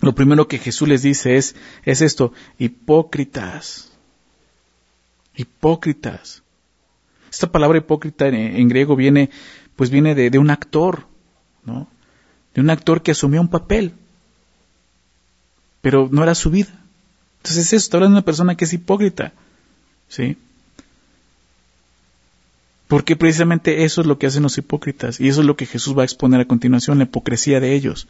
[0.00, 3.92] lo primero que Jesús les dice es, es esto, hipócritas,
[5.36, 6.42] hipócritas.
[7.30, 9.30] Esta palabra hipócrita en, griego viene,
[9.76, 11.06] pues viene de, un actor,
[11.64, 11.86] ¿no?
[12.54, 13.92] De un actor que asumió un papel,
[15.80, 16.72] pero no era su vida.
[17.38, 19.32] Entonces es eso, está hablando de una persona que es hipócrita,
[20.08, 20.36] ¿sí?
[22.88, 25.96] Porque precisamente eso es lo que hacen los hipócritas, y eso es lo que Jesús
[25.96, 28.08] va a exponer a continuación, la hipocresía de ellos.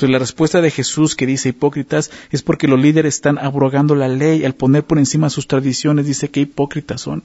[0.00, 4.08] Entonces la respuesta de Jesús que dice hipócritas es porque los líderes están abrogando la
[4.08, 7.22] ley al poner por encima sus tradiciones, dice que hipócritas son.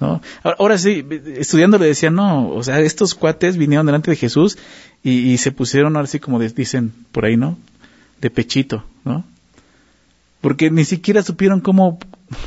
[0.00, 0.20] ¿No?
[0.42, 4.58] Ahora sí, estudiando le decía, no, o sea, estos cuates vinieron delante de Jesús
[5.04, 7.56] y, se pusieron así como dicen por ahí, ¿no?
[8.20, 9.24] De pechito, ¿no?
[10.40, 12.00] Porque ni siquiera supieron cómo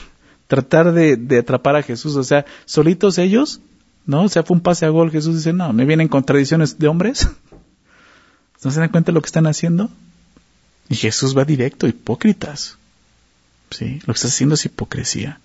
[0.48, 3.62] tratar de, de atrapar a Jesús, o sea, solitos ellos,
[4.06, 4.24] ¿no?
[4.24, 6.90] O sea, fue un pase a gol, Jesús dice, no, me vienen con tradiciones de
[6.90, 7.30] hombres.
[8.64, 9.90] ¿No se dan cuenta de lo que están haciendo?
[10.90, 12.78] Y Jesús va directo, hipócritas.
[13.72, 14.00] ¿Sí?
[14.06, 15.40] Lo que estás haciendo es hipocresía.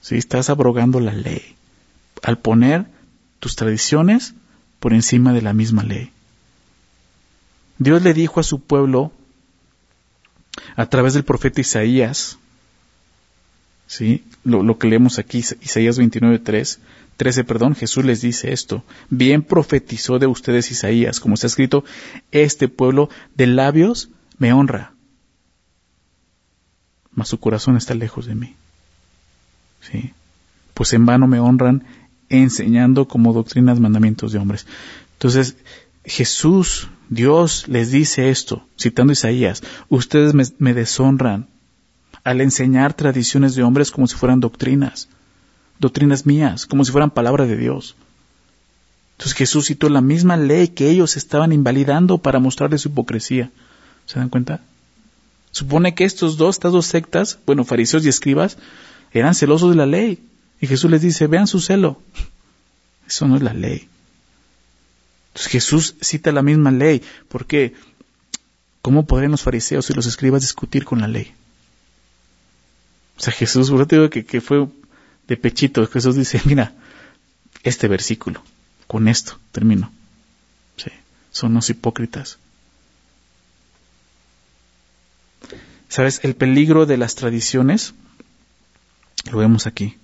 [0.00, 0.16] ¿Sí?
[0.16, 1.56] Estás abrogando la ley
[2.22, 2.86] al poner
[3.38, 4.34] tus tradiciones
[4.78, 6.12] por encima de la misma ley.
[7.78, 9.12] Dios le dijo a su pueblo
[10.76, 12.38] a través del profeta Isaías,
[13.86, 14.24] ¿sí?
[14.44, 16.78] Lo, lo que leemos aquí, Isaías 29.3,
[17.20, 18.82] 13, perdón, Jesús les dice esto.
[19.10, 21.84] Bien profetizó de ustedes Isaías, como está escrito,
[22.32, 24.94] este pueblo de labios me honra,
[27.12, 28.56] mas su corazón está lejos de mí.
[29.82, 30.14] ¿Sí?
[30.72, 31.84] Pues en vano me honran
[32.30, 34.66] enseñando como doctrinas mandamientos de hombres.
[35.12, 35.56] Entonces,
[36.06, 41.48] Jesús, Dios les dice esto, citando Isaías, ustedes me, me deshonran
[42.24, 45.10] al enseñar tradiciones de hombres como si fueran doctrinas,
[45.80, 47.96] doctrinas mías, como si fueran palabra de Dios.
[49.12, 53.50] Entonces Jesús citó la misma ley que ellos estaban invalidando para mostrarles su hipocresía.
[54.06, 54.60] ¿Se dan cuenta?
[55.50, 58.56] Supone que estos dos, estas dos sectas, bueno, fariseos y escribas,
[59.12, 60.20] eran celosos de la ley.
[60.60, 62.00] Y Jesús les dice, vean su celo.
[63.06, 63.88] Eso no es la ley.
[65.28, 67.02] Entonces Jesús cita la misma ley.
[67.28, 67.74] ¿Por qué?
[68.82, 71.32] ¿Cómo podrían los fariseos y los escribas discutir con la ley?
[73.18, 74.66] O sea, Jesús, por te digo que, que fue
[75.30, 75.86] de pechito.
[75.86, 76.74] Jesús dice, mira,
[77.62, 78.42] este versículo,
[78.86, 79.90] con esto termino.
[81.32, 82.38] Son los hipócritas.
[85.88, 86.18] ¿Sabes?
[86.24, 87.94] El peligro de las tradiciones,
[89.30, 89.96] lo vemos aquí,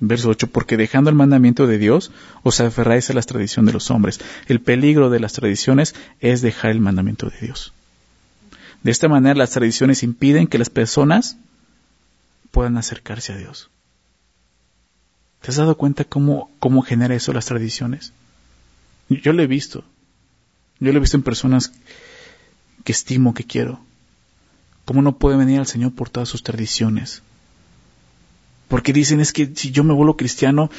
[0.00, 2.10] verso 8, porque dejando el mandamiento de Dios,
[2.42, 4.18] os aferráis a la tradición de los hombres.
[4.48, 7.72] El peligro de las tradiciones es dejar el mandamiento de Dios.
[8.82, 11.36] De esta manera las tradiciones impiden que las personas
[12.50, 13.70] puedan acercarse a Dios.
[15.42, 18.12] ¿Te has dado cuenta cómo, cómo genera eso las tradiciones?
[19.08, 19.84] Yo lo he visto.
[20.78, 21.72] Yo lo he visto en personas
[22.84, 23.80] que estimo, que quiero.
[24.84, 27.22] ¿Cómo no puede venir al Señor por todas sus tradiciones?
[28.68, 30.70] Porque dicen es que si yo me vuelvo cristiano,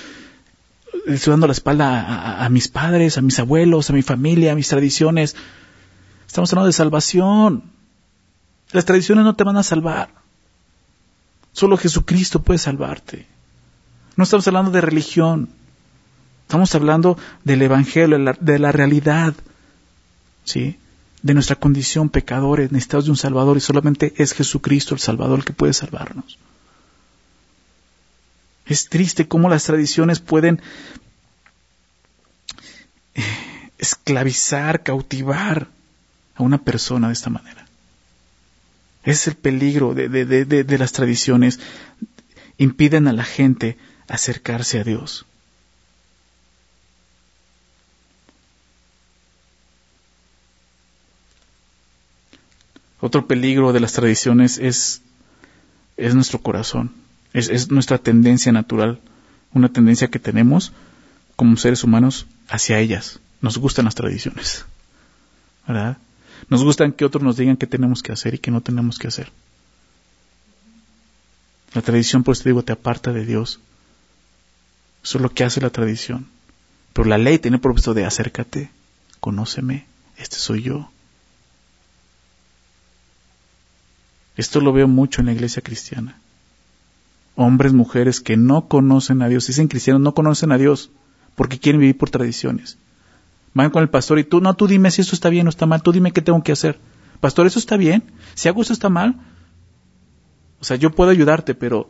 [1.07, 4.69] estoy dando la espalda a, mis padres, a mis abuelos, a mi familia, a mis
[4.69, 5.35] tradiciones.
[6.25, 7.63] Estamos hablando de salvación.
[8.71, 10.09] Las tradiciones no te van a salvar.
[11.51, 13.32] Solo Jesucristo puede salvarte.
[14.15, 15.49] No estamos hablando de religión.
[16.43, 19.33] Estamos hablando del Evangelio, de la realidad.
[20.43, 20.77] ¿Sí?
[21.23, 25.45] de nuestra condición pecadores, necesitados de un Salvador, y solamente es Jesucristo el Salvador el
[25.45, 26.37] que puede salvarnos.
[28.65, 30.61] Es triste cómo las tradiciones pueden
[33.15, 33.23] eh,
[33.77, 35.67] esclavizar, cautivar
[36.35, 37.67] a una persona de esta manera.
[39.03, 41.59] Es el peligro de, de las tradiciones.
[42.57, 43.77] Impiden a la gente
[44.13, 45.25] acercarse a Dios.
[52.99, 55.01] Otro peligro de las tradiciones es,
[55.97, 56.93] es nuestro corazón,
[57.33, 58.99] es, es nuestra tendencia natural,
[59.51, 60.71] una tendencia que tenemos
[61.35, 63.19] como seres humanos hacia ellas.
[63.41, 64.63] Nos gustan las tradiciones,
[65.67, 65.97] ¿verdad?
[66.49, 69.07] Nos gustan que otros nos digan qué tenemos que hacer y qué no tenemos que
[69.07, 69.31] hacer.
[71.73, 73.59] La tradición, por eso te digo, te aparta de Dios.
[75.03, 76.27] Eso es lo que hace la tradición.
[76.93, 78.71] Pero la ley tiene el propósito de acércate,
[79.19, 79.85] conóceme,
[80.17, 80.89] este soy yo.
[84.37, 86.17] Esto lo veo mucho en la iglesia cristiana.
[87.35, 90.91] Hombres, mujeres que no conocen a Dios, dicen cristianos, no conocen a Dios
[91.35, 92.77] porque quieren vivir por tradiciones.
[93.53, 95.65] Van con el pastor y tú, no, tú dime si esto está bien o está
[95.65, 96.79] mal, tú dime qué tengo que hacer.
[97.19, 98.03] Pastor, ¿eso está bien?
[98.35, 99.15] Si hago eso está mal.
[100.59, 101.89] O sea, yo puedo ayudarte, pero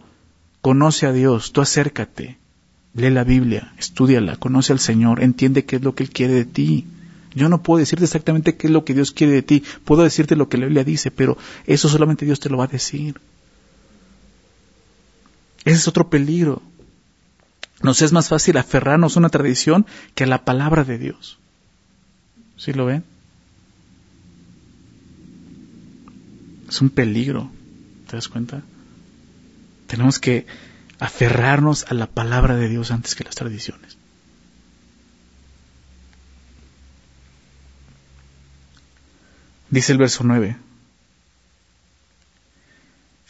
[0.62, 2.38] conoce a Dios, tú acércate,
[2.94, 6.46] lee la Biblia, estudiala, conoce al Señor, entiende qué es lo que Él quiere de
[6.46, 6.86] ti.
[7.36, 9.64] Yo no puedo decirte exactamente qué es lo que Dios quiere de ti.
[9.86, 12.68] Puedo decirte lo que la Biblia dice, pero eso solamente Dios te lo va a
[12.68, 13.20] decir.
[15.66, 16.62] Ese es otro peligro.
[17.82, 21.40] Nos es más fácil aferrarnos a una tradición que a la palabra de Dios.
[22.56, 23.04] ¿Sí lo ven?
[26.70, 27.50] Es un peligro.
[28.08, 28.62] ¿Te das cuenta?
[29.88, 30.46] Tenemos que
[31.04, 33.98] aferrarnos a la palabra de Dios antes que las tradiciones.
[39.70, 40.56] Dice el verso 9.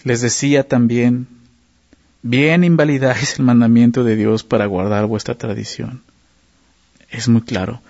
[0.04, 1.28] Les decía también,
[2.22, 6.04] bien invalidáis el mandamiento de Dios para guardar vuestra tradición.
[7.10, 7.82] Es muy claro.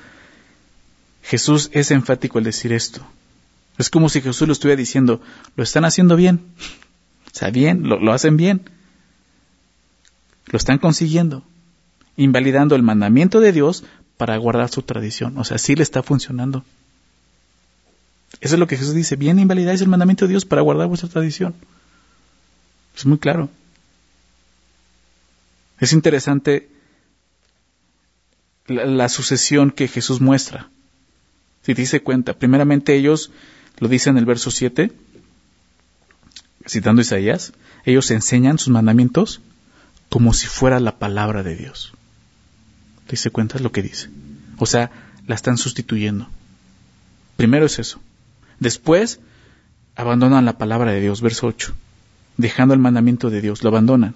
[1.24, 3.06] Jesús es enfático al decir esto.
[3.78, 5.22] Es como si Jesús lo estuviera diciendo,
[5.58, 6.40] lo están haciendo bien.
[7.26, 8.62] O sea, bien, lo, lo hacen bien.
[10.54, 11.44] Lo están consiguiendo.
[12.16, 13.84] Invalidando el mandamiento de Dios
[14.18, 15.36] para guardar su tradición.
[15.40, 16.64] O sea, sí le está funcionando.
[18.40, 19.16] Eso es lo que Jesús dice.
[19.16, 21.56] Bien invalidáis el mandamiento de Dios para guardar vuestra tradición.
[22.96, 23.50] Es muy claro.
[25.80, 26.70] Es interesante
[28.68, 30.70] la, sucesión que Jesús muestra.
[31.64, 33.32] Si te dice cuenta, primeramente ellos,
[33.80, 34.92] lo dice en el verso 7,
[36.68, 37.54] citando Isaías,
[37.86, 39.42] ellos enseñan sus mandamientos
[40.14, 41.92] como si fuera la palabra de Dios.
[43.08, 44.12] ¿Te dice cuenta lo que dice?
[44.60, 44.92] O sea,
[45.26, 46.28] la están sustituyendo.
[47.36, 48.00] Primero es eso.
[48.60, 49.20] Después,
[49.96, 51.74] abandonan la palabra de Dios, verso 8,
[52.38, 54.14] dejando el mandamiento de Dios, lo abandonan.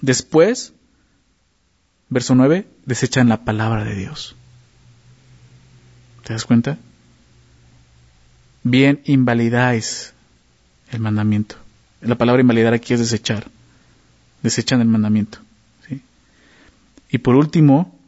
[0.00, 0.72] Después,
[2.08, 4.34] verso 9, desechan la palabra de Dios.
[6.24, 6.78] ¿Te das cuenta?
[8.64, 10.14] Bien invalidáis
[10.90, 11.54] el mandamiento.
[12.00, 13.46] La palabra invalidar aquí es desechar.
[14.46, 15.38] Desechan el mandamiento.
[17.10, 17.98] Y por último,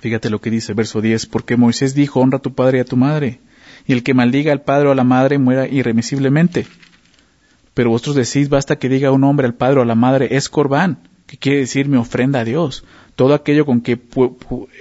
[0.00, 2.86] fíjate lo que dice verso 10, porque Moisés dijo, honra a tu padre y a
[2.86, 3.40] tu madre,
[3.86, 6.66] y el que maldiga al padre o a la madre muera irremisiblemente.
[7.74, 10.48] Pero vosotros decís, basta que diga un hombre al padre o a la madre, es
[10.48, 12.82] corbán, que quiere decir mi ofrenda a Dios,
[13.14, 14.00] todo aquello con que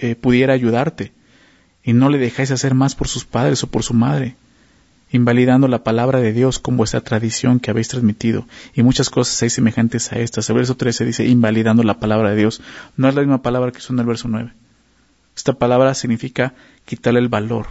[0.01, 1.11] eh, pudiera ayudarte,
[1.83, 4.37] y no le dejáis hacer más por sus padres o por su madre,
[5.13, 9.49] invalidando la palabra de Dios con vuestra tradición que habéis transmitido, y muchas cosas hay
[9.49, 10.49] semejantes a estas.
[10.49, 12.61] El verso 13 dice, invalidando la palabra de Dios.
[12.97, 14.51] No es la misma palabra que suena el verso 9.
[15.37, 16.53] Esta palabra significa
[16.85, 17.67] quitarle el valor,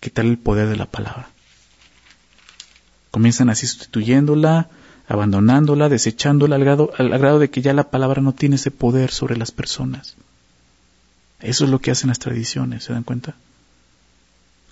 [0.00, 1.28] quitarle el poder de la palabra.
[3.10, 4.68] Comienzan así sustituyéndola,
[5.06, 9.52] abandonándola, desechándola al grado de que ya la palabra no tiene ese poder sobre las
[9.52, 10.16] personas.
[11.40, 13.36] Eso es lo que hacen las tradiciones, ¿se dan cuenta?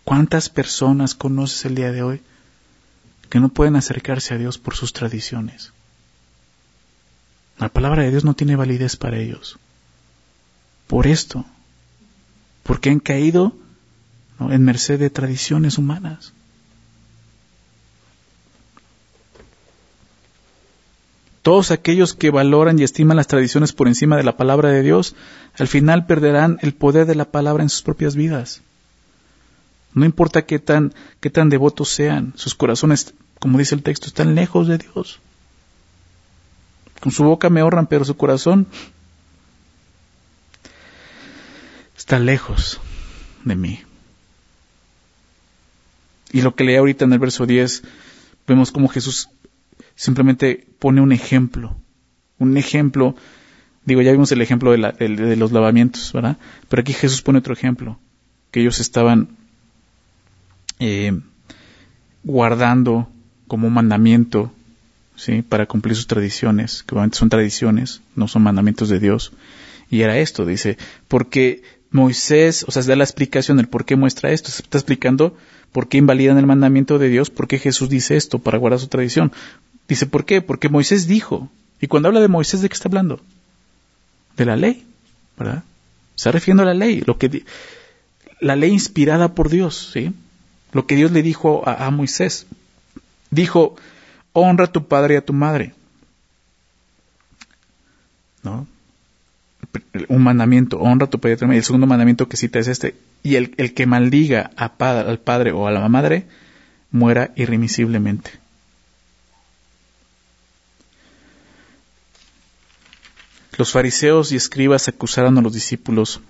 [0.07, 2.23] ¿Cuántas personas conoces el día de hoy
[3.29, 5.73] que no pueden acercarse a Dios por sus tradiciones?
[7.59, 9.59] La palabra de Dios no tiene validez para ellos.
[10.87, 11.45] Por esto,
[12.63, 13.53] porque han caído
[14.39, 16.33] en merced de tradiciones humanas.
[21.43, 25.17] Todos aquellos que valoran y estiman las tradiciones por encima de la palabra de Dios,
[25.59, 28.63] al final perderán el poder de la palabra en sus propias vidas.
[29.97, 34.35] No importa qué tan, qué tan devotos sean, sus corazones, como dice el texto, están
[34.35, 35.21] lejos de Dios.
[37.01, 38.67] Con su boca me honran, pero su corazón
[41.97, 42.79] está lejos
[43.43, 43.81] de mí.
[46.31, 47.83] Y lo que leí ahorita en el verso 10,
[48.47, 49.31] vemos como Jesús
[49.95, 51.75] simplemente pone un ejemplo,
[52.39, 53.17] un ejemplo,
[53.87, 56.37] digo, ya vimos el ejemplo de, los lavamientos, ¿verdad?
[56.69, 57.99] Pero aquí Jesús pone otro ejemplo,
[58.51, 59.46] que ellos estaban
[60.79, 61.19] eh,
[62.25, 63.09] guardando
[63.47, 64.53] como un mandamiento,
[65.15, 65.43] ¿sí?
[65.43, 69.33] Para cumplir sus tradiciones, que obviamente son tradiciones, no son mandamientos de Dios.
[69.91, 73.97] Y era esto, dice, porque Moisés, o sea, se da la explicación del por qué
[73.97, 75.37] muestra esto, se está explicando
[75.73, 78.89] por qué invalidan el mandamiento de Dios, por qué Jesús dice esto para guardar su
[78.89, 79.33] tradición.
[79.89, 80.43] Dice, ¿por qué?
[80.43, 81.51] Porque Moisés dijo.
[81.81, 83.21] Y cuando habla de Moisés, ¿de qué está hablando?
[84.37, 84.85] De la ley,
[85.39, 85.63] ¿verdad?
[86.17, 87.45] Está refiriendo a la ley, lo que
[88.41, 90.13] la ley inspirada por Dios, ¿sí?
[90.77, 92.47] Lo que Dios le dijo a, Moisés.
[93.31, 93.77] Dijo,
[94.35, 95.73] honra a tu padre y a tu madre.
[98.43, 98.67] ¿No?
[100.09, 101.57] Un mandamiento, honra a tu padre y a tu madre.
[101.57, 102.95] El segundo mandamiento que cita es este.
[103.23, 106.27] Y el, que maldiga al padre o a la madre,
[106.91, 108.33] muera irremisiblemente.
[113.57, 116.21] Los fariseos y escribas acusaron a los discípulos,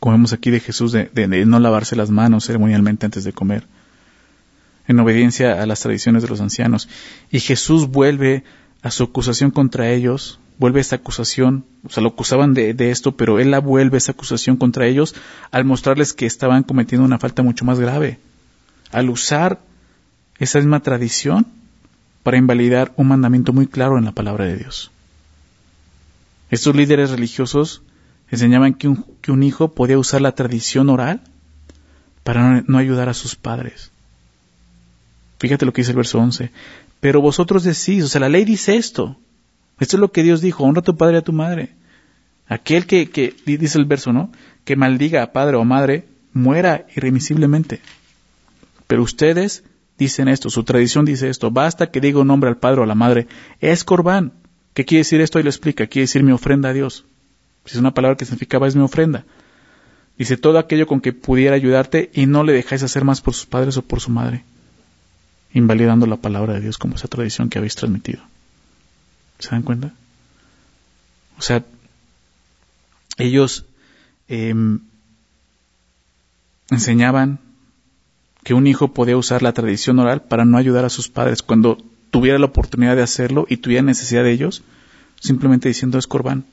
[0.00, 3.64] como vemos aquí de Jesús, de, no lavarse las manos ceremonialmente antes de comer,
[4.86, 6.88] en obediencia a las tradiciones de los ancianos.
[7.30, 8.44] Y Jesús vuelve
[8.82, 13.16] a su acusación contra ellos, vuelve esta acusación, o sea, lo acusaban de, de, esto,
[13.16, 15.14] pero él la vuelve esa acusación contra ellos
[15.50, 18.18] al mostrarles que estaban cometiendo una falta mucho más grave,
[18.92, 19.60] al usar
[20.38, 21.46] esa misma tradición
[22.22, 24.90] para invalidar un mandamiento muy claro en la palabra de Dios.
[26.50, 27.82] Estos líderes religiosos
[28.30, 31.20] enseñaban que un, que un hijo podía usar la tradición oral
[32.22, 33.90] para no, ayudar a sus padres.
[35.38, 36.50] Fíjate lo que dice el verso 11.
[37.00, 39.16] Pero vosotros decís, o sea, la ley dice esto.
[39.80, 41.70] Esto es lo que Dios dijo, honra a tu padre y a tu madre.
[42.48, 44.30] Aquel que, que, dice el verso, ¿no?
[44.64, 47.80] Que maldiga a padre o madre, muera irremisiblemente.
[48.86, 49.64] Pero ustedes
[49.96, 52.86] dicen esto, su tradición dice esto, basta que diga un nombre al padre o a
[52.86, 53.28] la madre,
[53.60, 54.32] es corbán.
[54.74, 55.40] ¿Qué quiere decir esto?
[55.40, 55.86] Y lo explica.
[55.86, 57.04] Quiere decir mi ofrenda a Dios.
[57.72, 59.24] Es una palabra que significaba es mi ofrenda.
[60.16, 63.46] Dice todo aquello con que pudiera ayudarte y no le dejáis hacer más por sus
[63.46, 64.44] padres o por su madre.
[65.54, 68.22] Invalidando la palabra de Dios como esa tradición que habéis transmitido.
[69.38, 69.92] ¿Se dan cuenta?
[71.38, 71.64] O sea,
[73.16, 73.64] ellos
[74.28, 74.80] em,
[76.70, 77.38] enseñaban
[78.42, 81.78] que un hijo podía usar la tradición oral para no ayudar a sus padres cuando
[82.10, 84.62] tuviera la oportunidad de hacerlo y tuviera necesidad de ellos,
[85.20, 86.44] simplemente diciendo es corbán.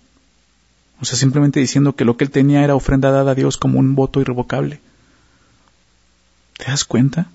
[1.01, 3.79] O sea, simplemente diciendo que lo que él tenía era ofrenda dada a Dios como
[3.79, 4.79] un voto irrevocable.
[6.57, 7.27] ¿Te das cuenta?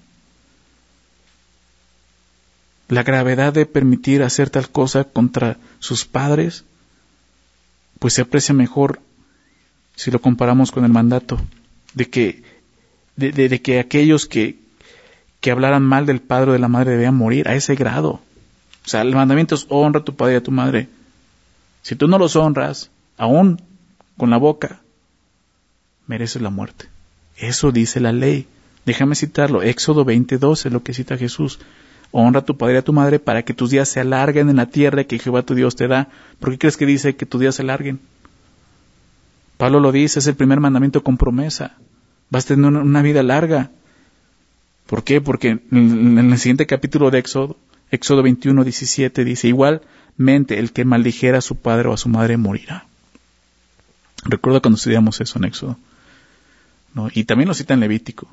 [2.89, 6.65] La gravedad de permitir hacer tal cosa contra sus padres,
[7.99, 9.01] pues se aprecia mejor
[9.95, 11.39] si lo comparamos con el mandato
[11.95, 12.43] de que,
[13.17, 14.59] de que aquellos que,
[15.41, 18.21] que hablaran mal del padre o de la madre debían morir a ese grado.
[18.85, 20.89] O sea, el mandamiento es honra a tu padre y a tu madre.
[21.83, 22.91] Si tú no los honras,
[23.21, 23.61] aún
[24.17, 24.81] con la boca,
[26.07, 26.87] mereces la muerte.
[27.37, 28.47] Eso dice la ley.
[28.87, 31.61] Déjame citarlo, Éxodo 22 es lo que cita Jesús.
[32.13, 34.57] Honra a tu padre y a tu madre para que tus días se alarguen en
[34.57, 36.09] la tierra que Jehová tu Dios te da.
[36.39, 38.01] ¿Por qué crees que dice que tus días se alarguen?
[39.59, 41.77] Pablo lo dice, es el primer mandamiento con promesa.
[42.31, 43.71] Vas a tener una vida larga.
[44.87, 45.21] ¿Por qué?
[45.21, 47.59] Porque en el siguiente capítulo de Éxodo,
[47.91, 52.39] Éxodo 21, 17 dice, igualmente el que maldijera a su padre o a su madre
[52.39, 52.87] morirá.
[54.25, 55.79] Recuerdo cuando estudiamos eso en Éxodo.
[57.13, 58.29] Y también lo cita en Levítico.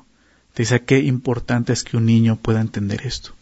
[0.56, 3.32] Dice qué importante es que un niño pueda entender esto.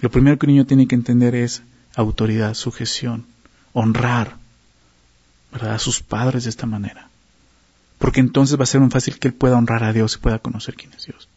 [0.00, 1.62] Lo primero que un niño tiene que entender es
[1.94, 3.24] autoridad, sujeción,
[3.72, 4.36] honrar
[5.52, 5.74] ¿verdad?
[5.74, 7.08] a sus padres de esta manera.
[7.98, 10.38] Porque entonces va a ser muy fácil que él pueda honrar a Dios y pueda
[10.38, 11.28] conocer quién es Dios.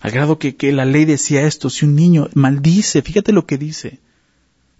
[0.00, 3.58] Al grado que, que la ley decía esto, si un niño maldice, fíjate lo que
[3.58, 3.98] dice,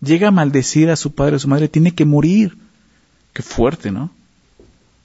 [0.01, 2.57] llega a maldecir a su padre o su madre, tiene que morir.
[3.37, 4.11] Qué fuerte, ¿no?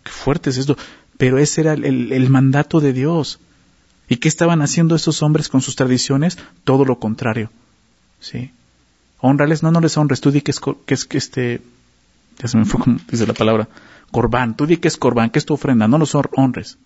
[0.06, 0.78] Qué fuerte es esto.
[1.18, 3.42] Pero ese era el, mandato de Dios.
[4.08, 6.38] ¿Y qué estaban haciendo estos hombres con sus tradiciones?
[6.64, 7.52] Todo lo contrario.
[8.22, 8.54] ¿Sí?
[9.20, 10.22] Honrales, no, no les honres.
[10.22, 11.62] Tú di que es, que es este,
[12.40, 13.68] ya se me fue como dice la palabra,
[14.12, 14.56] corbán.
[14.56, 15.90] Tú di que es corbán, que es tu ofrenda.
[15.90, 16.78] No los honres.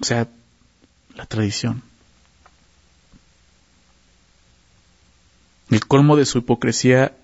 [0.00, 0.26] O sea,
[1.14, 1.84] la tradición.
[5.70, 7.14] El colmo de su hipocresía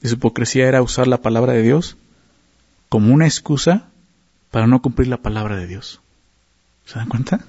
[0.00, 1.96] de su hipocresía era usar la palabra de Dios
[2.88, 3.88] como una excusa
[4.50, 6.00] para no cumplir la palabra de Dios.
[6.86, 7.40] ¿Se dan cuenta?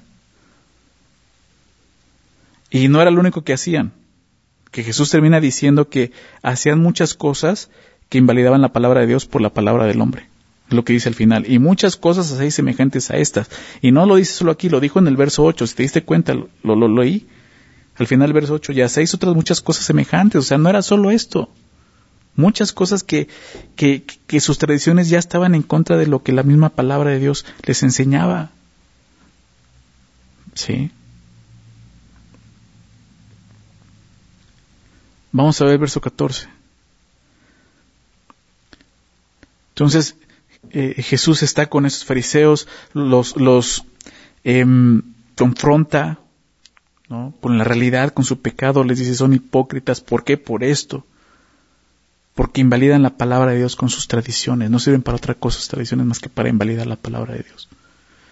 [2.69, 3.93] Y no era lo único que hacían,
[4.71, 6.11] que Jesús termina diciendo que
[6.43, 7.69] hacían muchas cosas
[8.09, 10.27] que invalidaban la palabra de Dios por la palabra del hombre.
[10.67, 11.49] Es lo que dice al final.
[11.51, 13.49] Y muchas cosas así semejantes a estas.
[13.81, 15.65] Y no lo dice solo aquí, lo dijo en el verso 8.
[15.65, 17.27] Si te diste cuenta, lo, lo, lo leí.
[17.97, 20.39] Al final del verso 8, ya seis otras muchas cosas semejantes.
[20.39, 21.49] O sea, no era solo esto
[22.39, 23.27] muchas cosas que,
[23.75, 27.19] que, que, sus tradiciones ya estaban en contra de lo que la misma palabra de
[27.19, 28.49] Dios les enseñaba.
[30.55, 30.91] ¿Sí?
[35.31, 36.47] Vamos a ver verso 14.
[39.69, 40.15] Entonces,
[40.71, 43.85] eh, Jesús está con esos fariseos, los, los
[44.43, 45.03] em,
[45.37, 46.19] confronta
[47.09, 47.33] ¿no?
[47.39, 50.37] con la realidad, con su pecado, les dice, son hipócritas, ¿por qué?
[50.37, 51.05] Por esto
[52.39, 55.67] porque invalidan la palabra de Dios con sus tradiciones, no sirven para otra cosa sus
[55.67, 57.67] tradiciones más que para invalidar la palabra de Dios.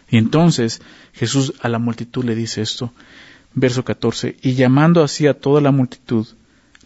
[0.09, 0.81] Y entonces
[1.11, 2.93] Jesús a la multitud le dice esto,
[3.53, 6.25] verso 14, y llamando así a toda la multitud,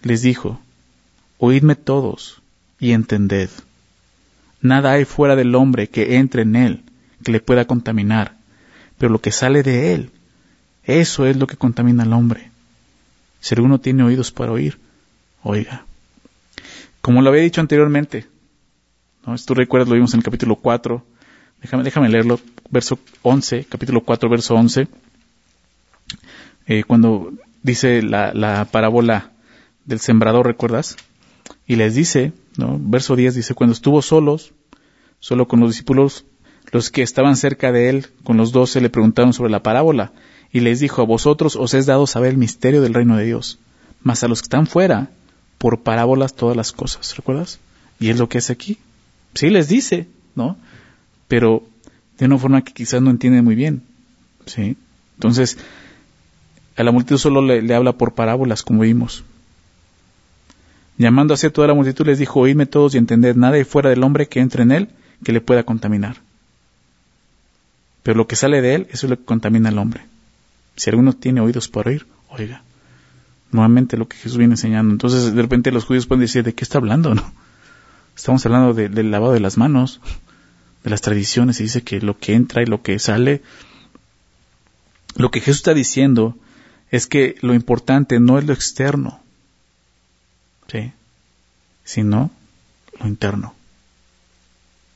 [0.02, 0.62] les dijo,
[1.38, 2.42] Oídme todos
[2.80, 3.52] y entended.
[4.60, 6.82] Nada hay fuera del hombre que entre en él,
[7.24, 8.36] que le pueda contaminar,
[8.98, 10.10] pero lo que sale de él,
[10.86, 12.50] eso es lo que contamina al hombre.
[13.42, 14.80] Si alguno tiene oídos para oír,
[15.44, 15.86] oiga.
[17.02, 18.28] Como lo había dicho anteriormente,
[19.26, 19.38] ¿no?
[19.38, 21.04] Si tú recuerdas, lo vimos en el capítulo 4,
[21.62, 22.40] déjame, déjame leerlo,
[22.70, 24.88] verso 11, capítulo 4, verso 11,
[26.68, 27.34] eh, cuando
[27.64, 29.32] dice la, la parábola
[29.86, 30.96] del sembrador, ¿recuerdas?
[31.66, 32.78] Y les dice, ¿no?
[32.80, 34.54] Verso 10 dice, cuando estuvo solos,
[35.20, 36.26] solo con los discípulos,
[36.72, 40.12] los que estaban cerca de él, con los doce, le preguntaron sobre la parábola,
[40.52, 43.60] y les dijo, a vosotros os es dado saber el misterio del reino de Dios,
[44.04, 45.10] mas a los que están fuera,
[45.62, 47.60] por parábolas todas las cosas, ¿recuerdas?
[48.00, 48.80] Y es lo que hace aquí.
[49.36, 50.58] Sí les dice, ¿no?
[51.28, 51.62] Pero
[52.18, 53.84] de una forma que quizás no entiende muy bien,
[54.48, 54.76] ¿sí?
[55.18, 55.60] Entonces,
[56.76, 59.24] a la multitud solo le, habla por parábolas, como vimos.
[60.98, 64.28] Llamando a toda la multitud les dijo, oídme todos y entended, nada fuera del hombre
[64.28, 64.90] que entre en él
[65.24, 66.16] que le pueda contaminar.
[68.02, 70.02] Pero lo que sale de él, eso es lo que contamina al hombre.
[70.76, 72.64] Si alguno tiene oídos para oír, oiga
[73.52, 74.92] nuevamente lo que Jesús viene enseñando.
[74.94, 77.14] Entonces, de repente los judíos pueden decir, ¿de qué está hablando?
[77.16, 77.34] ¿No?
[78.16, 80.02] Estamos hablando del lavado de las manos,
[80.84, 83.42] de las tradiciones, y dice que lo que entra y lo que sale.
[85.16, 86.38] Lo que Jesús está diciendo
[86.90, 89.22] es que lo importante no es lo externo,
[90.68, 90.92] ¿sí?
[91.84, 92.32] sino
[93.00, 93.56] lo interno.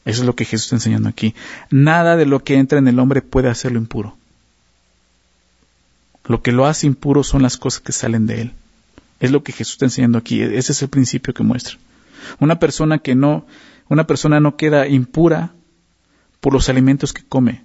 [0.04, 1.34] Eso es lo que Jesús está enseñando aquí.
[1.72, 4.16] Nada de lo que entra en el hombre puede hacerlo impuro.
[6.28, 8.52] Lo que lo hace impuro son las cosas que salen de él.
[9.20, 10.42] Es lo que Jesús está enseñando aquí.
[10.42, 11.78] Ese es el principio que muestra.
[12.40, 13.46] Una persona que no,
[13.90, 15.54] una persona no queda impura
[16.42, 17.64] por los alimentos que come,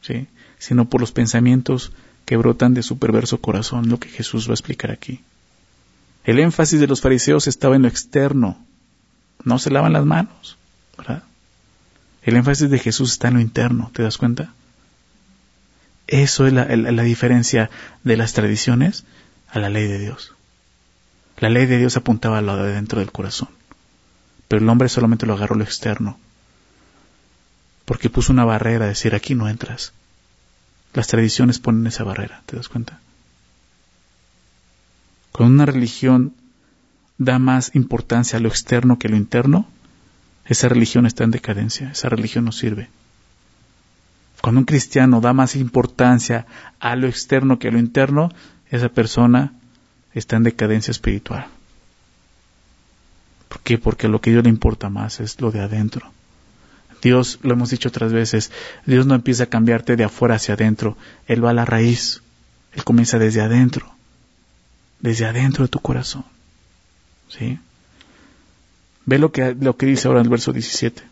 [0.00, 0.26] ¿sí?
[0.58, 1.92] sino por los pensamientos
[2.24, 5.20] que brotan de su perverso corazón, lo que Jesús va a explicar aquí.
[6.24, 8.64] El énfasis de los fariseos estaba en lo externo,
[9.44, 10.56] no se lavan las manos,
[10.96, 11.24] ¿verdad?
[12.22, 14.54] El énfasis de Jesús está en lo interno, ¿te das cuenta?
[16.12, 16.66] Eso es la,
[17.04, 17.70] diferencia
[18.04, 19.04] de las tradiciones
[19.48, 20.34] a la ley de Dios.
[21.38, 23.48] La ley de Dios apuntaba a lo de dentro del corazón,
[24.46, 26.18] pero el hombre solamente lo agarró lo externo.
[27.86, 29.94] porque puso una barrera, decir, aquí no entras.
[30.92, 33.00] Las tradiciones ponen esa barrera, ¿te das cuenta?
[35.32, 36.34] Cuando una religión
[37.16, 39.66] da más importancia a lo externo que a lo interno,
[40.44, 42.90] esa religión está en decadencia, esa religión no sirve.
[44.42, 46.46] Cuando un cristiano da más importancia
[46.80, 48.28] a lo externo que a lo interno,
[48.70, 49.52] esa persona
[50.14, 51.46] está en decadencia espiritual.
[53.48, 53.78] ¿Por qué?
[53.78, 56.10] Porque lo que a Dios le importa más es lo de adentro.
[57.00, 58.50] Dios, lo hemos dicho otras veces,
[58.84, 60.96] Dios no empieza a cambiarte de afuera hacia adentro,
[61.28, 62.20] Él va a la raíz,
[62.72, 63.94] Él comienza desde adentro,
[64.98, 66.24] desde adentro de tu corazón.
[67.28, 67.60] ¿Sí?
[69.06, 71.11] Ve lo que, lo que dice ahora en el verso 17.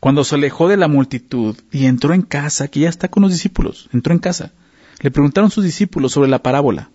[0.00, 3.32] Cuando se alejó de la multitud y entró en casa, que ya está con los
[3.32, 4.52] discípulos, entró en casa,
[5.00, 6.90] le preguntaron sus discípulos sobre la parábola.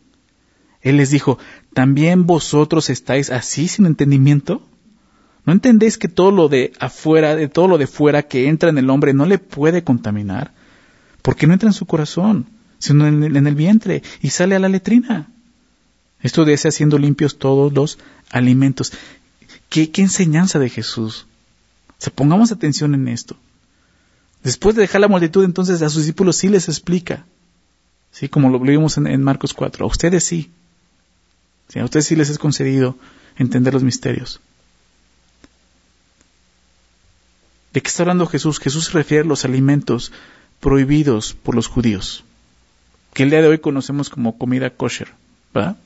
[0.82, 1.40] Él les dijo,
[1.74, 4.62] ¿también vosotros estáis así sin entendimiento?
[5.46, 8.78] ¿No entendéis que todo lo de afuera, de todo lo de fuera que entra en
[8.78, 10.54] el hombre no le puede contaminar?
[11.22, 12.48] Porque no entra en su corazón,
[12.80, 15.30] sino en el, en el vientre y sale a la letrina.
[16.22, 17.98] Esto de ese haciendo limpios todos los
[18.30, 18.94] alimentos.
[19.70, 21.28] ¿Qué, qué enseñanza de Jesús?
[22.12, 23.36] Pongamos atención en esto.
[24.44, 27.26] Después de dejar la multitud, entonces a sus discípulos sí les explica.
[28.12, 29.86] Sí, como lo vimos en, en Marcos 4.
[29.86, 30.52] A ustedes sí.
[31.76, 32.98] A ustedes sí les es concedido
[33.38, 34.40] entender los misterios.
[37.74, 38.60] ¿De qué está hablando Jesús?
[38.60, 40.12] Jesús se refiere a los alimentos
[40.60, 42.24] prohibidos por los judíos,
[43.14, 45.10] que el día de hoy conocemos como comida kosher,
[45.54, 45.78] ¿verdad?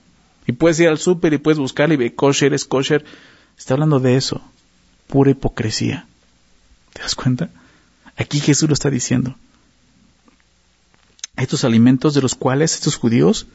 [0.46, 3.06] Y puedes ir al súper y puedes buscar y ve kosher es kosher.
[3.58, 4.42] Está hablando de eso,
[5.08, 6.06] pura hipocresía.
[6.94, 7.50] ¿Te das cuenta?
[8.18, 9.36] Aquí Jesús lo está diciendo.
[11.36, 13.48] Estos alimentos de los cuales estos judíos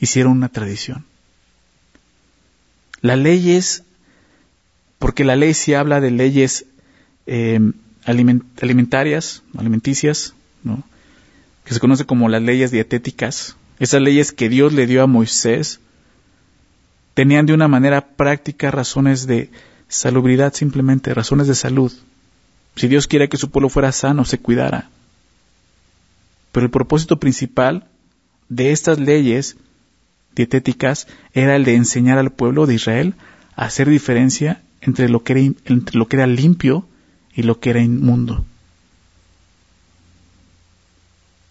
[0.00, 1.04] hicieron una tradición.
[3.00, 3.82] La ley es,
[4.98, 6.64] porque la ley sí habla de leyes
[7.26, 7.60] eh,
[8.04, 10.82] alimentarias, alimenticias, ¿no?
[11.64, 15.80] que se conoce como las leyes dietéticas, esas leyes que Dios le dio a Moisés,
[17.14, 19.50] tenían de una manera práctica razones de
[19.88, 21.92] salubridad simplemente, razones de salud.
[22.76, 24.90] Si Dios quiere que su pueblo fuera sano, se cuidara.
[26.52, 27.86] Pero el propósito principal
[28.48, 29.56] de estas leyes
[30.34, 33.14] dietéticas era el de enseñar al pueblo de Israel
[33.56, 36.86] a hacer diferencia entre lo que era, entre lo que era limpio
[37.34, 38.44] y lo que era inmundo.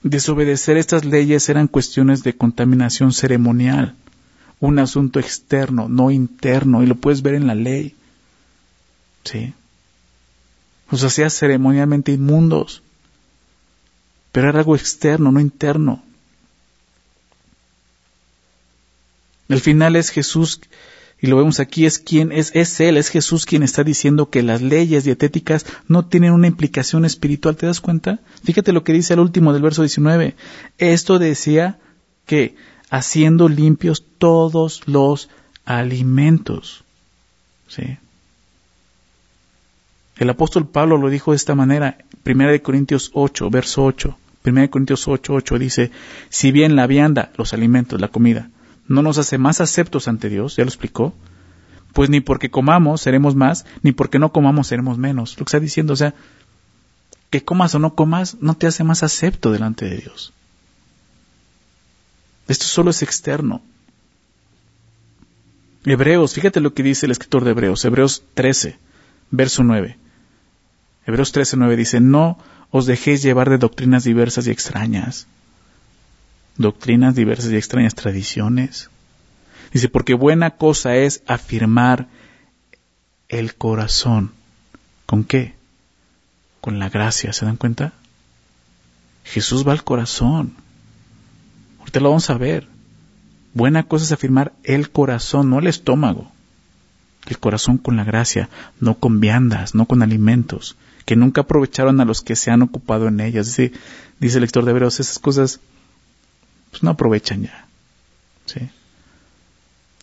[0.04, 3.96] Desobedecer estas leyes eran cuestiones de contaminación ceremonial,
[4.60, 7.96] un asunto externo, no interno, y lo puedes ver en la ley.
[9.24, 9.54] ¿Sí?
[10.92, 12.84] Los hacía ceremonialmente inmundos,
[14.32, 16.04] pero era algo externo, no interno.
[19.50, 20.62] El final es Jesús,
[21.22, 24.44] y lo vemos aquí, es quien, es, es Él, es Jesús quien está diciendo que
[24.44, 28.20] las leyes dietéticas no tienen una implicación espiritual, ¿te das cuenta?
[28.44, 30.36] Fíjate lo que dice al último del verso 19.
[30.78, 31.80] Esto decía
[32.26, 32.56] que
[32.90, 35.30] haciendo limpios todos los
[35.66, 36.84] alimentos.
[37.68, 37.98] ¿Sí?
[40.18, 44.18] El apóstol Pablo lo dijo de esta manera, 1 Corintios 8, verso 8.
[44.45, 45.91] 1 Corintios 8, 8 dice,
[46.30, 48.49] si bien la vianda, los alimentos, la comida,
[48.88, 51.14] no nos hace más aceptos ante Dios, ya lo explicó,
[51.93, 55.38] pues ni porque comamos seremos más, ni porque no comamos seremos menos.
[55.39, 56.14] Lo que está diciendo, o sea,
[57.30, 60.34] que comas o no comas no te hace más acepto delante de Dios.
[62.47, 63.61] Esto solo es externo.
[65.86, 68.78] Hebreos, fíjate lo que dice el escritor de Hebreos, Hebreos 13,
[69.34, 69.98] verso 9.
[71.06, 72.38] Hebreos 13, 9 dice, no
[72.72, 75.28] os dejéis llevar de doctrinas diversas y extrañas
[76.58, 78.90] doctrinas diversas y extrañas tradiciones.
[79.72, 82.08] Dice, porque buena cosa es afirmar
[83.28, 84.32] el corazón.
[85.06, 85.56] ¿Con qué?
[86.62, 87.94] Con la gracia, ¿se dan cuenta?
[89.24, 90.56] Jesús va al corazón.
[91.80, 92.68] Ahorita lo vamos a ver.
[93.54, 96.32] Buena cosa es afirmar el corazón, no el estómago.
[97.28, 98.50] El corazón con la gracia,
[98.80, 103.08] no con viandas, no con alimentos, que nunca aprovecharon a los que se han ocupado
[103.08, 103.48] en ellas.
[103.48, 103.72] Dice,
[104.20, 105.60] dice el lector de Hebreos, esas cosas
[106.72, 107.68] pues no aprovechan ya.
[108.46, 108.70] ¿sí?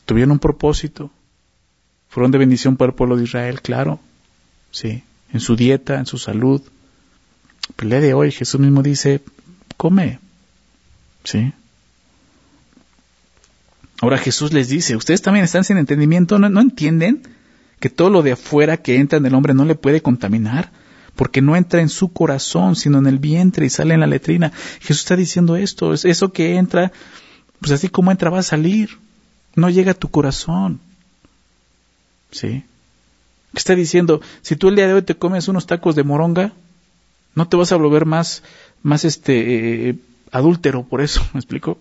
[0.07, 1.11] Tuvieron un propósito,
[2.09, 4.01] fueron de bendición para el pueblo de Israel, claro,
[4.71, 5.03] sí,
[5.33, 6.63] en su dieta, en su salud.
[7.77, 9.23] Pero de hoy Jesús mismo dice,
[9.77, 10.19] come,
[11.25, 11.53] sí.
[14.01, 17.23] Ahora Jesús les dice, ustedes también están sin entendimiento, ¿no, entienden
[17.79, 20.73] que todo lo de afuera que entra en el hombre no le puede contaminar?
[21.17, 24.53] porque no entra en su corazón, sino en el vientre y sale en la letrina.
[24.81, 26.93] Jesús está diciendo esto, es eso que entra,
[27.61, 28.97] pues así como entra va a salir,
[29.55, 30.81] no llega a tu corazón.
[32.31, 32.65] ¿Sí?
[33.53, 34.23] ¿Qué está diciendo?
[34.41, 36.55] Si tú el día de hoy te comes unos tacos de moronga,
[37.35, 38.43] no te vas a volver más,
[38.83, 39.99] más este, eh,
[40.31, 41.77] adúltero por eso, ¿me explico?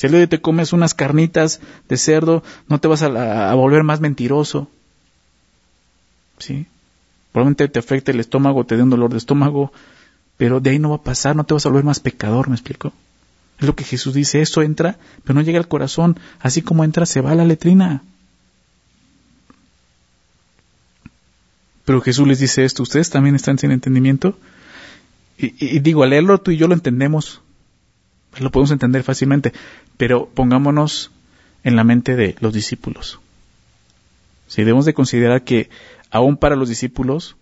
[0.00, 4.00] Si el de te comes unas carnitas de cerdo, no te vas a, volver más
[4.00, 4.66] mentiroso.
[6.38, 6.66] ¿Sí?
[7.32, 9.74] Probablemente te afecte el estómago, te dé un dolor de estómago,
[10.38, 12.54] pero de ahí no va a pasar, no te vas a volver más pecador, ¿me
[12.54, 12.94] explico?
[13.58, 17.04] Es lo que Jesús dice, esto entra, pero no llega al corazón, así como entra,
[17.04, 18.02] se va a la letrina.
[21.84, 24.38] Pero Jesús les dice esto, ustedes también están sin entendimiento.
[25.36, 27.42] Y, digo, al leerlo tú y yo lo entendemos,
[28.38, 29.52] lo podemos entender fácilmente,
[29.96, 31.10] pero pongámonos
[31.64, 33.20] en la mente de los discípulos.
[34.46, 35.70] Si debemos de considerar que
[36.10, 37.36] aún para los discípulos,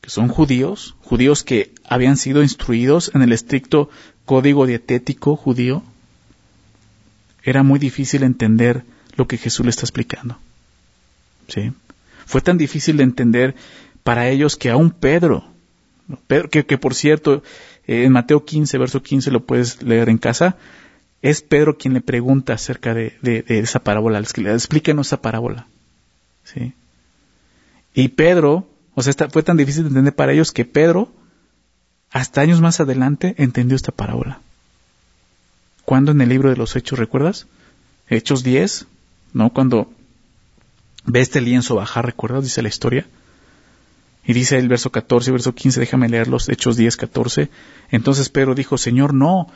[0.00, 3.88] que son judíos, judíos que habían sido instruidos en el estricto
[4.24, 5.82] código dietético judío,
[7.42, 8.84] era muy difícil entender
[9.16, 10.38] lo que Jesús le está explicando.
[11.48, 11.72] ¿Sí?
[12.26, 13.54] Fue tan difícil de entender
[14.02, 15.44] para ellos que aún Pedro,
[16.28, 17.42] que, que, por cierto,
[17.86, 20.56] eh, en Mateo 15, verso 15 lo puedes leer en casa,
[21.22, 25.66] es Pedro quien le pregunta acerca de, esa parábola, explíquenos esa parábola.
[26.44, 26.74] ¿Sí?
[27.94, 31.08] Y Pedro, o sea, fue tan difícil de entender para ellos que Pedro,
[32.10, 34.40] hasta años más adelante, entendió esta parábola.
[35.84, 37.46] ¿Cuándo en el libro de los Hechos, recuerdas?
[38.08, 38.86] Hechos 10,
[39.32, 39.50] ¿no?
[39.50, 39.90] Cuando
[41.04, 42.44] ve este lienzo bajar, ¿recuerdas?
[42.44, 43.06] Dice la historia.
[44.26, 47.50] Y dice el verso 14, verso 15, déjame leer los Hechos 10, 14.
[47.90, 49.48] Entonces Pedro dijo, Señor, no.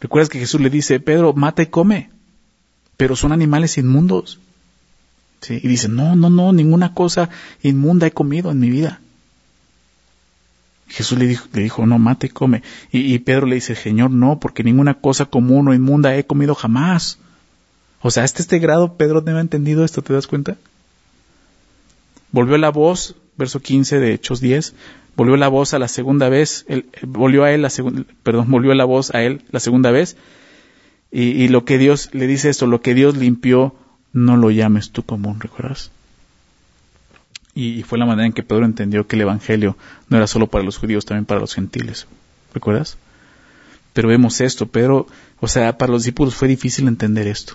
[0.00, 2.10] ¿Recuerdas que Jesús le dice, Pedro, mata y come?
[2.96, 4.40] Pero son animales inmundos.
[5.40, 5.60] ¿Sí?
[5.62, 7.30] Y dice, no, no, no, ninguna cosa
[7.62, 9.00] inmunda he comido en mi vida.
[10.88, 12.62] Jesús le dijo, le dijo no, mate y come.
[12.90, 16.54] Y, y, Pedro le dice, Señor, no, porque ninguna cosa común o inmunda he comido
[16.54, 17.18] jamás.
[18.00, 20.56] O sea, hasta este grado Pedro no ha entendido esto, ¿te das cuenta?
[22.32, 24.74] Volvió la voz, verso 15 de Hechos 10,
[25.16, 26.66] volvió la voz a la segunda vez,
[27.02, 30.16] volvió a él la segunda, perdón, volvió la voz a él la segunda vez,
[31.10, 33.74] y, lo que Dios le dice esto, lo que Dios limpió,
[34.12, 35.90] no lo llames tú común, ¿recuerdas?
[37.54, 39.78] Y, fue la manera en que Pedro entendió que el Evangelio
[40.10, 42.06] no era solo para los judíos, también para los gentiles,
[42.52, 42.98] ¿recuerdas?
[43.94, 45.06] Pero vemos esto, Pedro,
[45.40, 47.54] o sea, para los discípulos fue difícil entender esto,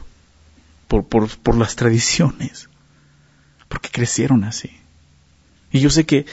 [0.88, 2.70] por, por, por las tradiciones,
[3.70, 4.72] porque crecieron así.
[5.74, 6.26] Y yo sé que,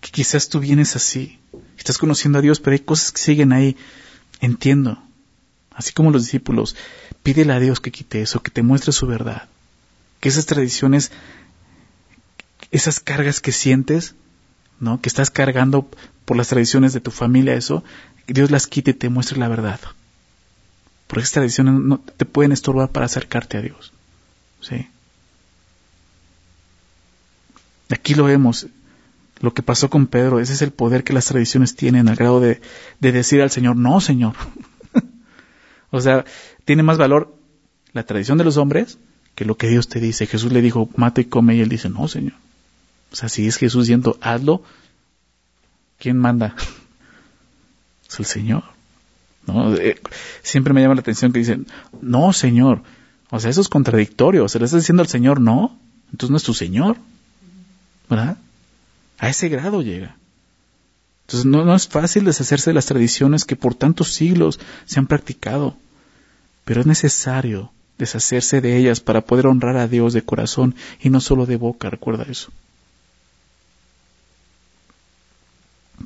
[0.00, 1.40] que quizás tú vienes así,
[1.76, 3.76] estás conociendo a Dios, pero hay cosas que siguen ahí,
[4.40, 5.02] entiendo,
[5.72, 6.76] así como los discípulos,
[7.24, 9.48] pídele a Dios que quite eso, que te muestre su verdad
[10.22, 11.10] que esas tradiciones,
[12.70, 14.14] esas cargas que sientes,
[14.78, 15.00] ¿no?
[15.00, 15.90] Que estás cargando
[16.24, 17.82] por las tradiciones de tu familia, eso,
[18.28, 19.80] Dios las quite y te muestre la verdad.
[21.08, 23.92] Porque esas tradiciones no te pueden estorbar para acercarte a Dios.
[24.60, 24.88] ¿Sí?
[27.90, 28.68] Aquí lo vemos,
[29.42, 32.40] lo que pasó con Pedro, ese es el poder que las tradiciones tienen al grado
[32.40, 32.60] de,
[33.00, 34.34] de decir al Señor, no, Señor.
[35.90, 36.24] o sea,
[36.64, 37.36] tiene más valor
[37.92, 38.98] la tradición de los hombres
[39.34, 40.26] que lo que Dios te dice.
[40.26, 42.34] Jesús le dijo, mata y come, y él dice, no, Señor.
[43.10, 44.62] O sea, si es Jesús diciendo, hazlo,
[45.98, 46.54] ¿quién manda?
[48.08, 48.62] es el Señor.
[49.44, 49.74] ¿No?
[49.74, 50.00] Eh,
[50.42, 51.66] siempre me llama la atención que dicen,
[52.00, 52.82] no, Señor.
[53.30, 54.48] O sea, eso es contradictorio.
[54.48, 55.76] Se le está diciendo al Señor, no.
[56.12, 56.96] Entonces no es tu Señor.
[58.08, 58.36] ¿Verdad?
[59.22, 60.16] A ese grado llega.
[61.26, 65.76] Entonces no, es fácil deshacerse de las tradiciones que por tantos siglos se han practicado.
[66.64, 71.20] Pero es necesario deshacerse de ellas para poder honrar a Dios de corazón y no
[71.20, 72.50] solo de boca, recuerda eso.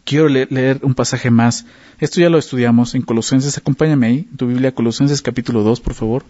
[0.04, 1.64] Quiero leer un pasaje más.
[1.98, 3.56] Esto ya lo estudiamos en Colosenses.
[3.56, 6.22] Acompáñame ahí, en tu Biblia, Colosenses capítulo 2, por favor.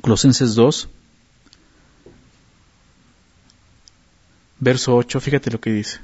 [0.00, 0.88] Colosenses 2,
[4.58, 5.98] verso 8, fíjate lo que dice.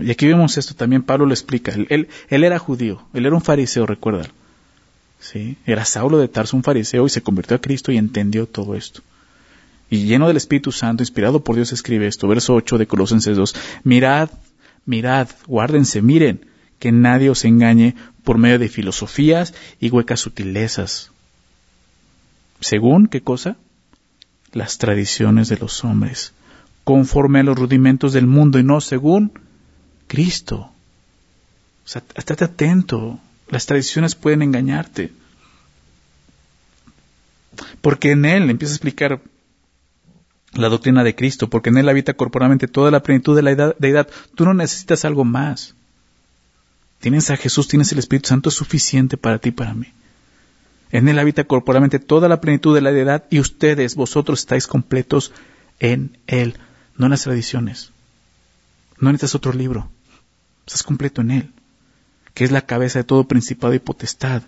[0.00, 1.72] Y aquí vemos esto también, Pablo lo explica.
[1.72, 4.32] Él, él, era judío, él era un fariseo, recuérdalo.
[5.20, 5.56] ¿sí?
[5.66, 9.02] Era Saulo de Tarso, un fariseo, y se convirtió a Cristo y entendió todo esto.
[9.90, 13.54] Y lleno del Espíritu Santo, inspirado por Dios, escribe esto, verso 8 de Colosenses 2,
[13.84, 14.30] mirad,
[14.86, 16.46] mirad, guárdense, miren,
[16.78, 21.10] que nadie os engañe por medio de filosofías y huecas sutilezas.
[22.60, 23.56] ¿Según qué cosa?
[24.52, 26.32] Las tradiciones de los hombres,
[26.84, 29.32] conforme a los rudimentos del mundo y no según
[30.06, 30.70] Cristo.
[31.84, 33.18] O sea, estate atento.
[33.48, 35.12] Las tradiciones pueden engañarte.
[37.80, 39.20] Porque en Él, empieza a explicar
[40.52, 44.08] la doctrina de Cristo, porque en Él habita corporalmente toda la plenitud de la deidad.
[44.34, 45.74] Tú no necesitas algo más.
[47.00, 49.88] Tienes a Jesús, tienes el Espíritu Santo, es suficiente para ti y para mí.
[50.90, 55.32] En Él habita corporalmente toda la plenitud de la deidad y ustedes, vosotros estáis completos
[55.80, 56.54] en Él.
[56.96, 57.90] No en las tradiciones.
[58.98, 59.88] No necesitas otro libro.
[60.66, 61.52] Estás completo en Él,
[62.32, 64.42] que es la cabeza de todo principado y potestad.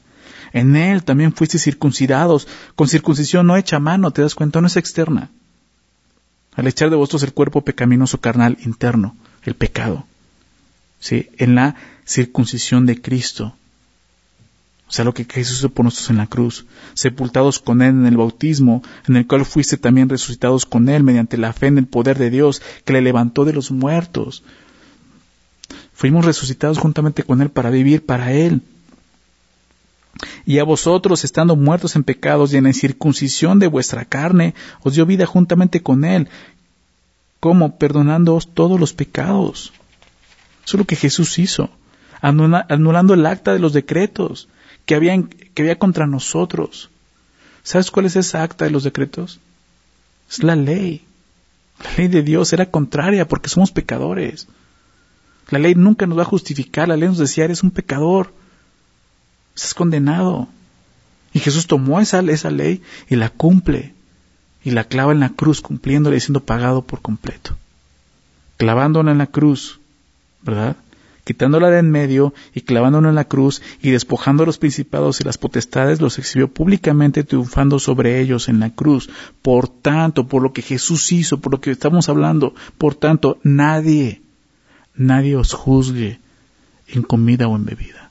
[0.52, 4.76] En Él también fuiste circuncidados, con circuncisión no hecha mano, te das cuenta, no es
[4.76, 5.30] externa.
[6.54, 10.06] Al echar de vosotros el cuerpo pecaminoso carnal interno, el pecado.
[10.98, 11.28] ¿Sí?
[11.36, 11.76] En la
[12.06, 13.54] circuncisión de Cristo.
[14.88, 16.64] O sea, lo que Jesús hizo por nosotros en la cruz.
[16.94, 21.36] Sepultados con Él en el bautismo, en el cual fuiste también resucitados con Él mediante
[21.36, 24.44] la fe en el poder de Dios, que le levantó de los muertos.
[25.92, 28.62] Fuimos resucitados juntamente con Él para vivir para Él.
[30.44, 34.94] Y a vosotros, estando muertos en pecados y en la circuncisión de vuestra carne, os
[34.94, 36.28] dio vida juntamente con Él.
[37.40, 37.76] ¿Cómo?
[37.76, 39.72] Perdonándoos todos los pecados.
[40.64, 41.70] Eso es lo que Jesús hizo,
[42.20, 44.48] anulando el acta de los decretos
[44.86, 46.90] que, que había contra nosotros.
[47.62, 49.40] ¿Sabes cuál es esa acta de los decretos?
[50.30, 51.04] Es la ley.
[51.82, 54.46] La ley de Dios era contraria porque somos pecadores.
[55.50, 56.88] La ley nunca nos va a justificar.
[56.88, 58.32] La ley nos decía, eres un pecador.
[59.54, 60.48] Estás condenado.
[61.32, 63.94] Y Jesús tomó esa, esa ley y la cumple.
[64.64, 67.56] Y la clava en la cruz, cumpliéndola y siendo pagado por completo.
[68.56, 69.78] Clavándola en la cruz,
[70.42, 70.76] ¿verdad?
[71.26, 75.24] Quitándola de en medio y clavándola en la cruz y despojando a los principados y
[75.24, 79.10] las potestades, los exhibió públicamente triunfando sobre ellos en la cruz.
[79.42, 84.22] Por tanto, por lo que Jesús hizo, por lo que estamos hablando, por tanto, nadie,
[84.94, 86.20] nadie os juzgue
[86.86, 88.06] en comida o en bebida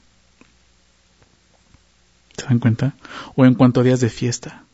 [2.36, 2.92] ¿Se dan cuenta?
[3.34, 4.64] O en cuanto a días de fiesta.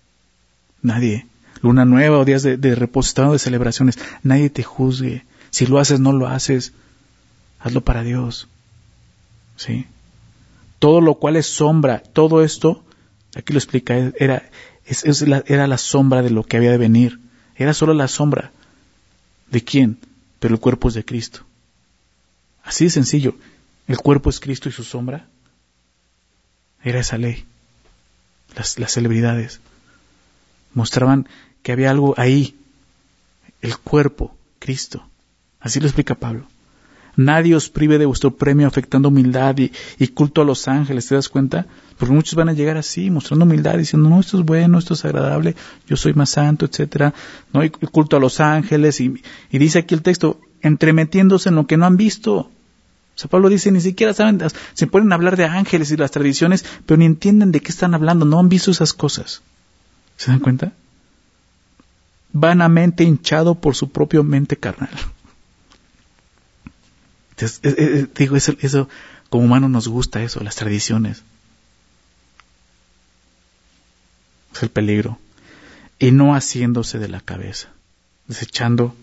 [0.82, 1.26] Nadie.
[1.60, 4.00] Luna nueva o días de, reposo, de celebraciones.
[4.24, 5.24] Nadie te juzgue.
[5.50, 6.72] Si lo haces, no lo haces.
[7.62, 8.48] Hazlo para Dios.
[9.56, 9.86] ¿Sí?
[10.78, 12.82] Todo lo cual es sombra, todo esto,
[13.36, 14.50] aquí lo explica, era,
[15.26, 17.20] la, era la sombra de lo que había de venir.
[17.56, 18.50] Era solo la sombra.
[19.50, 19.98] ¿De quién?
[20.40, 21.40] Pero el cuerpo es de Cristo.
[22.64, 23.36] Así de sencillo.
[23.86, 25.26] El cuerpo es Cristo y su sombra.
[26.82, 27.44] Era esa ley
[28.56, 29.60] las, celebridades.
[30.74, 31.28] Mostraban
[31.62, 32.56] que había algo ahí,
[33.60, 35.06] el cuerpo, Cristo.
[35.60, 36.46] Así lo explica Pablo.
[37.16, 41.28] Nadie os prive de vuestro premio afectando humildad y, culto a los ángeles, ¿te das
[41.28, 41.66] cuenta?
[41.98, 45.04] Porque muchos van a llegar así, mostrando humildad, diciendo, no, esto es bueno, esto es
[45.04, 45.54] agradable,
[45.86, 47.12] yo soy más santo, etcétera,
[47.52, 47.62] ¿no?
[47.64, 51.76] Y culto a los ángeles, y, y dice aquí el texto, entremetiéndose en lo que
[51.76, 52.34] no han visto.
[53.14, 54.40] O sea, Pablo dice, ni siquiera saben,
[54.72, 58.24] se pueden hablar de ángeles y las tradiciones, pero ni entienden de qué están hablando,
[58.24, 59.42] no han visto esas cosas.
[60.16, 60.72] ¿Se dan cuenta?
[62.32, 64.88] Vanamente hinchado por su propio mente carnal.
[67.42, 68.88] Entonces, digo, eso, eso,
[69.28, 71.22] como humano nos gusta eso, las tradiciones.
[74.54, 75.18] Es el peligro.
[75.98, 77.68] Y no haciéndose de la cabeza,
[78.26, 78.94] desechando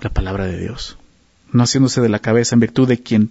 [0.00, 0.96] la palabra de Dios
[1.52, 3.30] no haciéndose de la cabeza en virtud de quien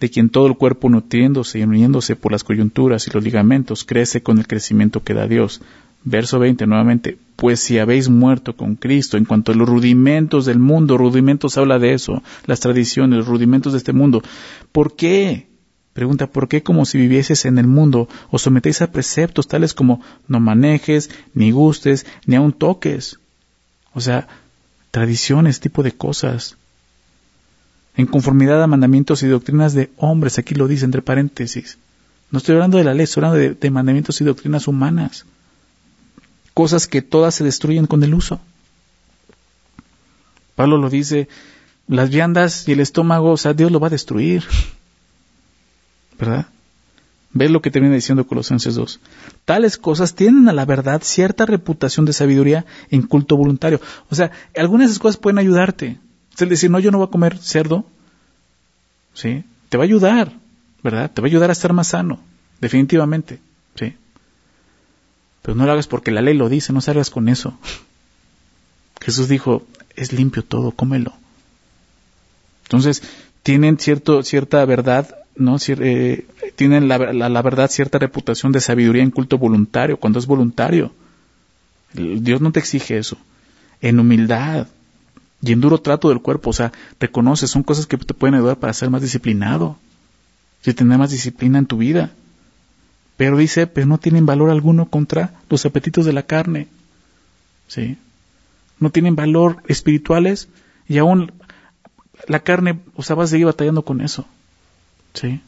[0.00, 4.22] de quien todo el cuerpo nutriéndose y uniéndose por las coyunturas y los ligamentos crece
[4.22, 5.60] con el crecimiento que da Dios.
[6.02, 10.58] Verso 20 nuevamente, pues si habéis muerto con Cristo en cuanto a los rudimentos del
[10.58, 14.22] mundo, rudimentos habla de eso, las tradiciones, los rudimentos de este mundo,
[14.72, 15.48] ¿por qué?
[15.92, 20.00] Pregunta, ¿por qué como si vivieses en el mundo os sometéis a preceptos tales como
[20.28, 23.18] no manejes, ni gustes, ni aun toques?
[23.92, 24.28] O sea,
[24.90, 26.56] tradiciones, tipo de cosas
[27.96, 31.78] en conformidad a mandamientos y doctrinas de hombres, aquí lo dice entre paréntesis.
[32.30, 35.26] No estoy hablando de la ley, estoy hablando de, mandamientos y doctrinas humanas.
[36.54, 38.40] Cosas que todas se destruyen con el uso.
[40.54, 41.28] Pablo lo dice,
[41.88, 44.44] las viandas y el estómago, o sea, Dios lo va a destruir.
[46.18, 46.46] ¿Verdad?
[47.32, 49.00] Ve lo que termina diciendo Colosenses 2.
[49.44, 53.80] Tales cosas tienen a la verdad cierta reputación de sabiduría en culto voluntario.
[54.10, 55.98] O sea, algunas de esas cosas pueden ayudarte.
[56.36, 57.86] Es decir, no, yo no voy a comer cerdo,
[59.14, 59.44] ¿sí?
[59.68, 60.32] Te va a ayudar,
[60.82, 61.10] ¿verdad?
[61.10, 62.18] Te va a ayudar a estar más sano,
[62.60, 63.40] definitivamente,
[63.76, 63.94] ¿sí?
[65.42, 67.58] Pero no lo hagas porque la ley lo dice, no salgas con eso.
[69.00, 69.66] Jesús dijo,
[69.96, 71.14] es limpio todo, cómelo.
[72.64, 73.02] Entonces,
[73.42, 75.56] tienen cierto, cierta verdad, ¿no?
[75.66, 76.26] Eh,
[76.56, 80.92] tienen la, la, verdad cierta reputación de sabiduría en culto voluntario, cuando es voluntario.
[81.94, 83.16] Dios no te exige eso.
[83.80, 84.68] En humildad,
[85.42, 88.58] y en duro trato del cuerpo, o sea, reconoce, son cosas que te pueden ayudar
[88.58, 89.78] para ser más disciplinado,
[90.64, 92.12] y tener más disciplina en tu vida.
[93.20, 96.68] Pero dice, pero no tienen valor alguno contra los apetitos de la carne.
[97.68, 97.98] ¿Sí?
[98.78, 100.48] No tienen valor espirituales
[100.88, 101.30] y aún
[102.28, 104.24] la carne, o sea, vas a seguir batallando con eso.
[105.12, 105.42] ¿Sí?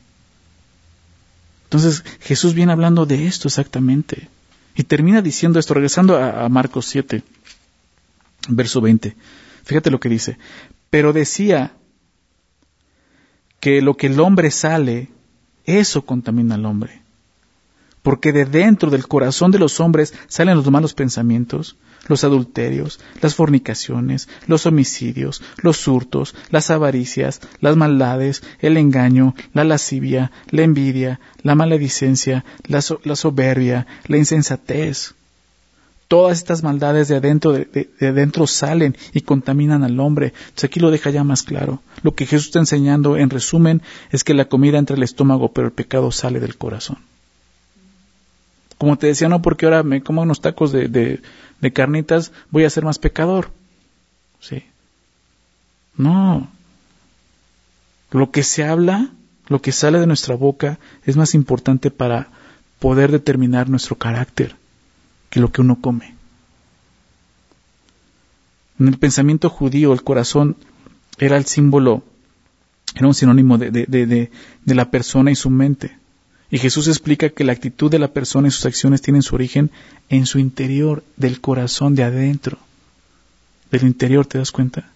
[1.64, 4.28] Entonces Jesús viene hablando de esto exactamente.
[4.74, 7.22] Y termina diciendo esto, regresando a, a Marcos 7.
[8.48, 9.16] Verso 20.
[9.64, 10.36] Fíjate lo que dice.
[10.90, 11.72] Pero decía
[13.60, 15.08] que lo que el hombre sale,
[15.64, 17.01] eso contamina al hombre.
[18.02, 21.76] Porque de dentro del corazón de los hombres salen los malos pensamientos,
[22.08, 29.64] los adulterios, las fornicaciones, los homicidios, los hurtos, las avaricias, las maldades, el engaño, la
[29.64, 35.14] lascivia, la envidia, la maledicencia, la, soberbia, la insensatez.
[36.08, 40.34] Todas estas maldades de adentro, de, adentro salen y contaminan al hombre.
[40.36, 41.80] Entonces aquí lo deja ya más claro.
[42.02, 43.80] Lo que Jesús está enseñando, en resumen,
[44.10, 46.98] es que la comida entra el estómago, pero el pecado sale del corazón.
[48.82, 52.70] Como te decía, no porque ahora me como unos tacos de, de carnitas, voy a
[52.70, 53.52] ser más pecador.
[54.40, 54.64] Sí.
[55.96, 56.50] No.
[58.10, 59.10] Lo que se habla,
[59.46, 62.30] lo que sale de nuestra boca, es más importante para
[62.80, 64.56] poder determinar nuestro carácter
[65.30, 66.16] que lo que uno come.
[68.80, 70.56] En el pensamiento judío, el corazón
[71.18, 72.02] era el símbolo,
[72.96, 76.01] era un sinónimo de, de, la persona y su mente.
[76.52, 79.70] Y Jesús explica que la actitud de la persona y sus acciones tienen su origen
[80.10, 82.58] en su interior, del corazón de adentro.
[83.70, 84.90] Del interior, ¿te das cuenta?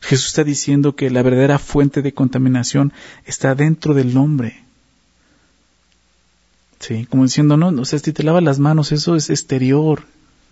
[0.00, 2.92] Jesús está diciendo que la verdadera fuente de contaminación
[3.26, 4.62] está dentro del hombre.
[6.78, 10.04] Sí, como diciendo, no, o sea, si te lavas las manos, eso es exterior,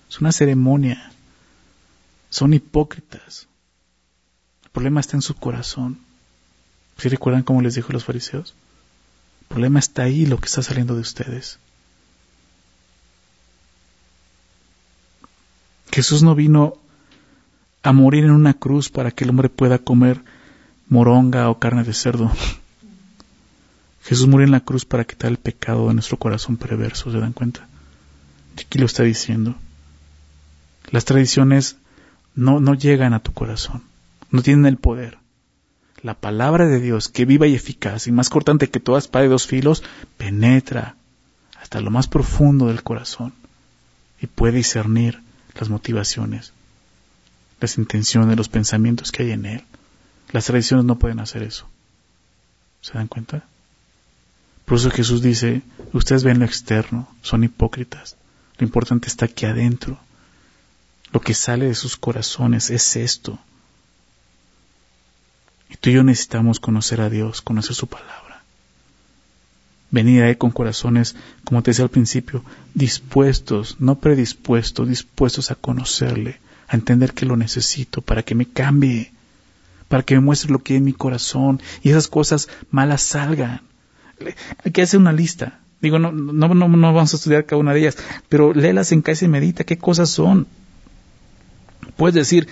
[0.09, 1.13] es una ceremonia.
[2.31, 3.47] Son hipócritas.
[4.65, 6.01] El problema está en su corazón.
[6.99, 8.57] ¿Sí recuerdan cómo les dijo los fariseos?
[9.51, 11.59] Problema está ahí, lo que está saliendo de ustedes.
[15.91, 16.75] Jesús no vino
[17.83, 20.23] a morir en una cruz para que el hombre pueda comer
[20.89, 22.31] moronga o carne de cerdo.
[24.05, 27.33] Jesús murió en la cruz para quitar el pecado de nuestro corazón perverso, ¿se dan
[27.33, 27.67] cuenta?
[28.57, 29.57] Y aquí lo está diciendo.
[30.93, 31.77] Las tradiciones
[32.37, 33.83] no, no llegan a tu corazón,
[34.31, 35.20] no tienen el poder.
[36.03, 39.31] La palabra de Dios, que viva y eficaz y más cortante que toda espada de
[39.31, 39.83] dos filos,
[40.17, 40.97] penetra
[41.61, 43.35] hasta lo más profundo del corazón
[44.21, 45.21] y puede discernir
[45.59, 46.53] las motivaciones,
[47.61, 49.65] las intenciones, los pensamientos que hay en él.
[50.33, 51.69] Las tradiciones no pueden hacer eso.
[52.81, 53.45] ¿Se dan cuenta?
[54.65, 58.17] Por eso Jesús dice, ustedes ven lo externo, son hipócritas.
[58.59, 59.99] Lo importante está aquí adentro.
[61.13, 63.39] Lo que sale de sus corazones es esto.
[65.81, 68.43] Tú y yo necesitamos conocer a Dios, conocer su palabra.
[69.91, 75.57] Venir a Él con corazones, como te decía al principio, dispuestos, no predispuestos, dispuestos a
[75.57, 79.13] conocerle, a entender que lo necesito para que me cambie,
[79.89, 83.63] para que me muestre lo que hay en mi corazón y esas cosas malas salgan
[84.65, 85.61] hay que hacer una lista.
[85.81, 87.97] Digo, no, no, no, no vamos a estudiar cada una de ellas,
[88.29, 90.47] pero léelas en casa y medita qué cosas son.
[91.97, 92.49] Puedes decir,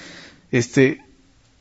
[0.51, 1.03] este,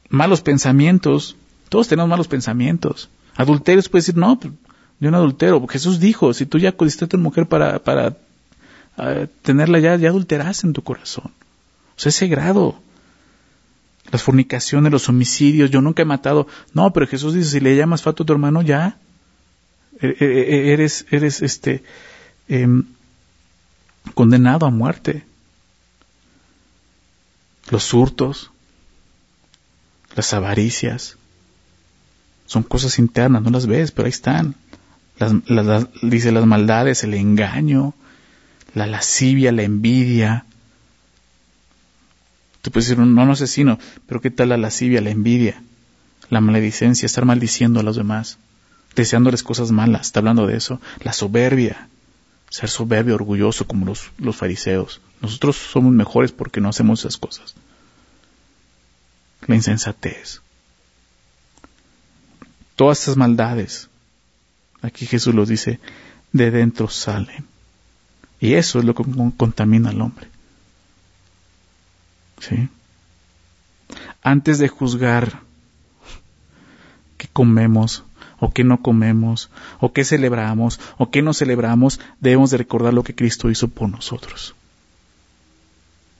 [0.09, 1.36] malos pensamientos,
[1.70, 3.09] todos tenemos malos pensamientos.
[3.36, 4.53] Adulterios puedes decir, no, pues,
[4.99, 5.65] yo no adultero.
[5.68, 8.18] Jesús dijo, si tú ya acudiste a tu mujer para, para
[8.97, 11.32] ah, tenerla ya, ya adulteraste en tu corazón.
[11.95, 12.80] O sea, ese grado.
[14.09, 16.47] Las fornicaciones, los homicidios, yo nunca he matado.
[16.74, 18.97] No, pero Jesús dice, si le llamas fato a tu hermano, ya,
[19.99, 21.84] e, e, e, eres, eres este,
[22.47, 22.86] em,
[24.13, 25.26] condenado a muerte.
[27.70, 28.49] Los hurtos,
[30.15, 31.18] las avaricias,
[32.48, 34.56] son cosas internas, no las ves, pero ahí están.
[35.20, 37.93] Las, dice las maldades, el engaño,
[38.74, 40.45] la lascivia, la envidia.
[42.64, 43.78] Tú puedes decir, no, no asesino,
[44.08, 45.62] pero ¿qué tal la lascivia, la envidia,
[46.30, 48.39] la maledicencia, estar maldiciendo a los demás?
[48.98, 50.82] deseándoles cosas malas, está hablando de eso.
[51.04, 51.88] La soberbia,
[52.50, 55.00] ser soberbio, orgulloso como los, los fariseos.
[55.22, 57.56] Nosotros somos mejores porque no hacemos esas cosas.
[59.45, 60.41] La insensatez.
[62.78, 63.89] Todas esas maldades,
[64.84, 65.80] aquí Jesús los dice,
[66.32, 67.45] de dentro salen.
[68.39, 69.03] Y eso es lo que
[69.36, 70.28] contamina al hombre.
[72.39, 72.69] ¿Sí?
[74.21, 75.39] Antes de juzgar
[77.17, 78.03] qué comemos,
[78.39, 79.49] o qué no comemos,
[79.80, 83.89] o qué celebramos, o qué no celebramos, debemos de recordar lo que Cristo hizo por
[83.89, 84.53] nosotros.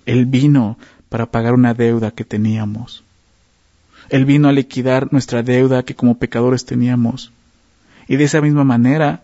[0.08, 0.80] Él vino
[1.10, 3.03] para pagar una deuda que teníamos.
[4.10, 7.32] Él vino a liquidar nuestra deuda que como pecadores teníamos.
[8.08, 9.22] Y de esa misma manera,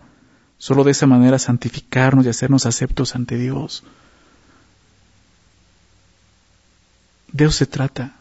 [0.58, 3.84] solo de esa manera santificarnos y hacernos aceptos ante Dios.
[7.32, 8.14] De eso se trata.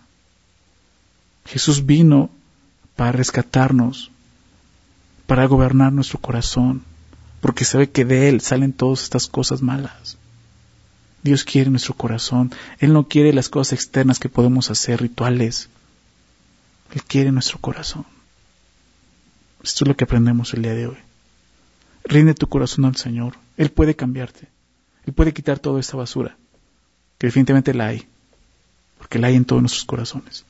[1.45, 2.31] Jesús vino
[2.97, 4.11] para rescatarnos,
[5.27, 6.83] para gobernar nuestro corazón,
[7.41, 10.17] porque sabe que de Él salen todas estas cosas malas.
[11.23, 12.53] Dios quiere nuestro corazón.
[12.79, 15.69] Él no quiere las cosas externas que podemos hacer, rituales.
[16.93, 18.05] Él quiere nuestro corazón.
[19.63, 20.99] Esto es lo que aprendemos el día de hoy.
[22.05, 23.35] Rinde tu corazón al Señor.
[23.57, 24.49] Él puede cambiarte.
[25.07, 26.37] Él puede quitar toda esta basura,
[27.19, 28.07] que definitivamente la hay,
[28.99, 30.45] porque la hay en todos nuestros corazones.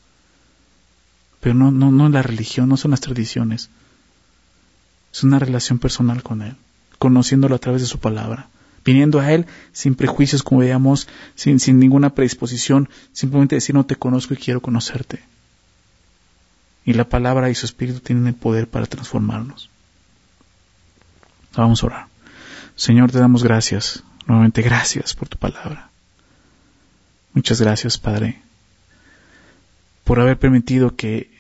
[1.41, 3.71] Pero no, no, no en la religión, no son las tradiciones.
[5.13, 6.57] Es una relación personal con Él,
[6.99, 8.49] conociéndolo a través de su palabra,
[8.85, 13.97] viniendo a Él sin prejuicios, como veíamos, sin, sin ninguna predisposición, simplemente decir no te
[13.97, 15.21] conozco y quiero conocerte.
[16.85, 19.71] Y la palabra y su espíritu tienen el poder para transformarnos.
[21.55, 22.07] Vamos a orar.
[22.77, 25.91] Señor, te damos gracias, nuevamente gracias por tu palabra.
[27.35, 28.43] Muchas gracias, Padre,
[30.05, 31.31] por haber permitido que,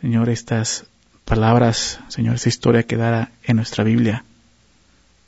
[0.00, 0.86] Señor, estas
[1.24, 4.24] palabras, Señor, esa historia quedara en nuestra Biblia,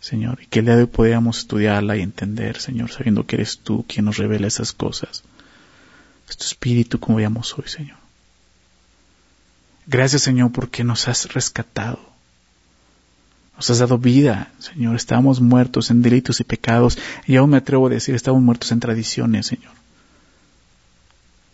[0.00, 3.58] Señor, y que el día de hoy podamos estudiarla y entender, Señor, sabiendo que eres
[3.58, 5.24] tú quien nos revela esas cosas.
[6.28, 7.97] Es tu espíritu como veamos hoy, Señor.
[9.90, 11.98] Gracias, Señor, porque nos has rescatado.
[13.56, 14.94] Nos has dado vida, Señor.
[14.94, 18.80] Estábamos muertos en delitos y pecados, y aún me atrevo a decir, estábamos muertos en
[18.80, 19.72] tradiciones, Señor.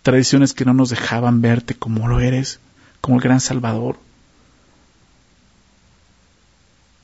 [0.03, 2.59] Tradiciones que no nos dejaban verte como lo eres,
[3.01, 3.99] como el gran Salvador.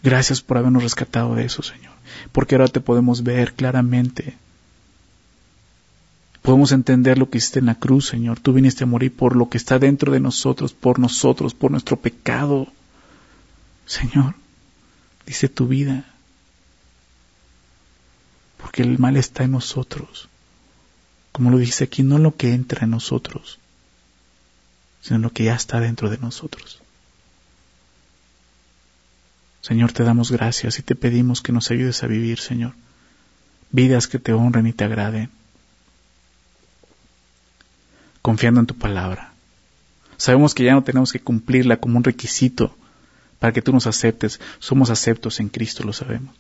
[0.03, 1.93] Gracias por habernos rescatado de eso, Señor.
[2.33, 4.37] Porque ahora te podemos ver claramente.
[6.43, 8.41] Podemos entender lo que hiciste en la cruz, Señor.
[8.41, 11.97] Tú viniste a morir por lo que está dentro de nosotros, por nosotros, por nuestro
[11.97, 12.66] pecado.
[13.86, 14.34] Señor,
[15.26, 16.05] dice tu vida.
[18.57, 20.28] Porque el mal está en nosotros.
[21.32, 23.59] Como lo dice aquí, no lo que entra en nosotros,
[25.01, 26.80] sino lo que ya está dentro de nosotros.
[29.61, 32.72] Señor, te damos gracias y te pedimos que nos ayudes a vivir, Señor,
[33.70, 35.30] vidas que te honren y te agraden,
[38.22, 39.32] confiando en tu palabra.
[40.16, 42.76] Sabemos que ya no tenemos que cumplirla como un requisito
[43.38, 44.40] para que tú nos aceptes.
[44.58, 46.34] Somos aceptos en Cristo, lo sabemos.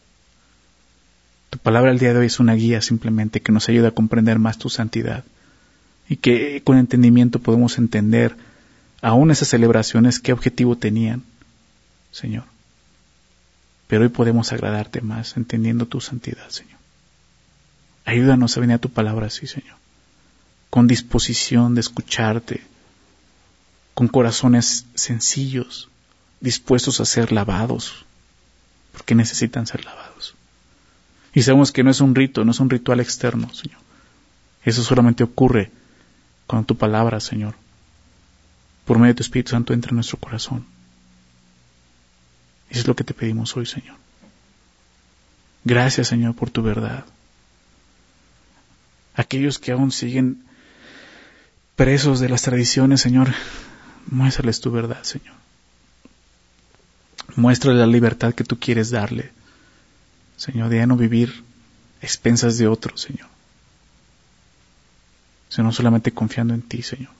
[1.48, 4.38] Tu palabra el día de hoy es una guía simplemente que nos ayuda a comprender
[4.38, 5.24] más tu santidad
[6.08, 8.36] y que con entendimiento podemos entender
[9.02, 11.22] aún esas celebraciones qué objetivo tenían,
[12.12, 12.44] Señor.
[13.88, 16.78] Pero hoy podemos agradarte más entendiendo tu santidad, Señor.
[18.04, 19.76] Ayúdanos a venir a tu palabra así, Señor.
[20.70, 22.62] Con disposición de escucharte,
[23.94, 25.88] con corazones sencillos,
[26.40, 28.04] dispuestos a ser lavados,
[28.92, 30.34] porque necesitan ser lavados.
[31.34, 33.78] Y sabemos que no es un rito, no es un ritual externo, Señor.
[34.64, 35.70] Eso solamente ocurre
[36.46, 37.54] cuando tu palabra, Señor,
[38.84, 40.66] por medio de tu Espíritu Santo entra en nuestro corazón.
[42.68, 43.96] Eso es lo que te pedimos hoy, Señor.
[45.64, 47.04] Gracias, Señor, por tu verdad.
[49.14, 50.42] Aquellos que aún siguen
[51.80, 53.32] presos de las tradiciones, Señor,
[54.10, 55.34] muéstrales tu verdad, Señor.
[57.36, 59.30] Muéstrale la libertad que tú quieres darle,
[60.36, 61.42] Señor, de no vivir
[62.02, 63.28] expensas de otros, Señor.
[65.48, 67.12] Sino solamente confiando en ti, Señor,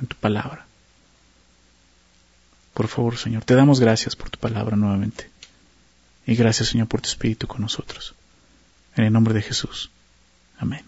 [0.00, 0.64] en tu palabra.
[2.72, 5.28] Por favor, Señor, te damos gracias por tu palabra nuevamente.
[6.26, 8.14] Y gracias, Señor, por tu Espíritu con nosotros.
[8.94, 9.90] En el nombre de Jesús.
[10.56, 10.86] Amén.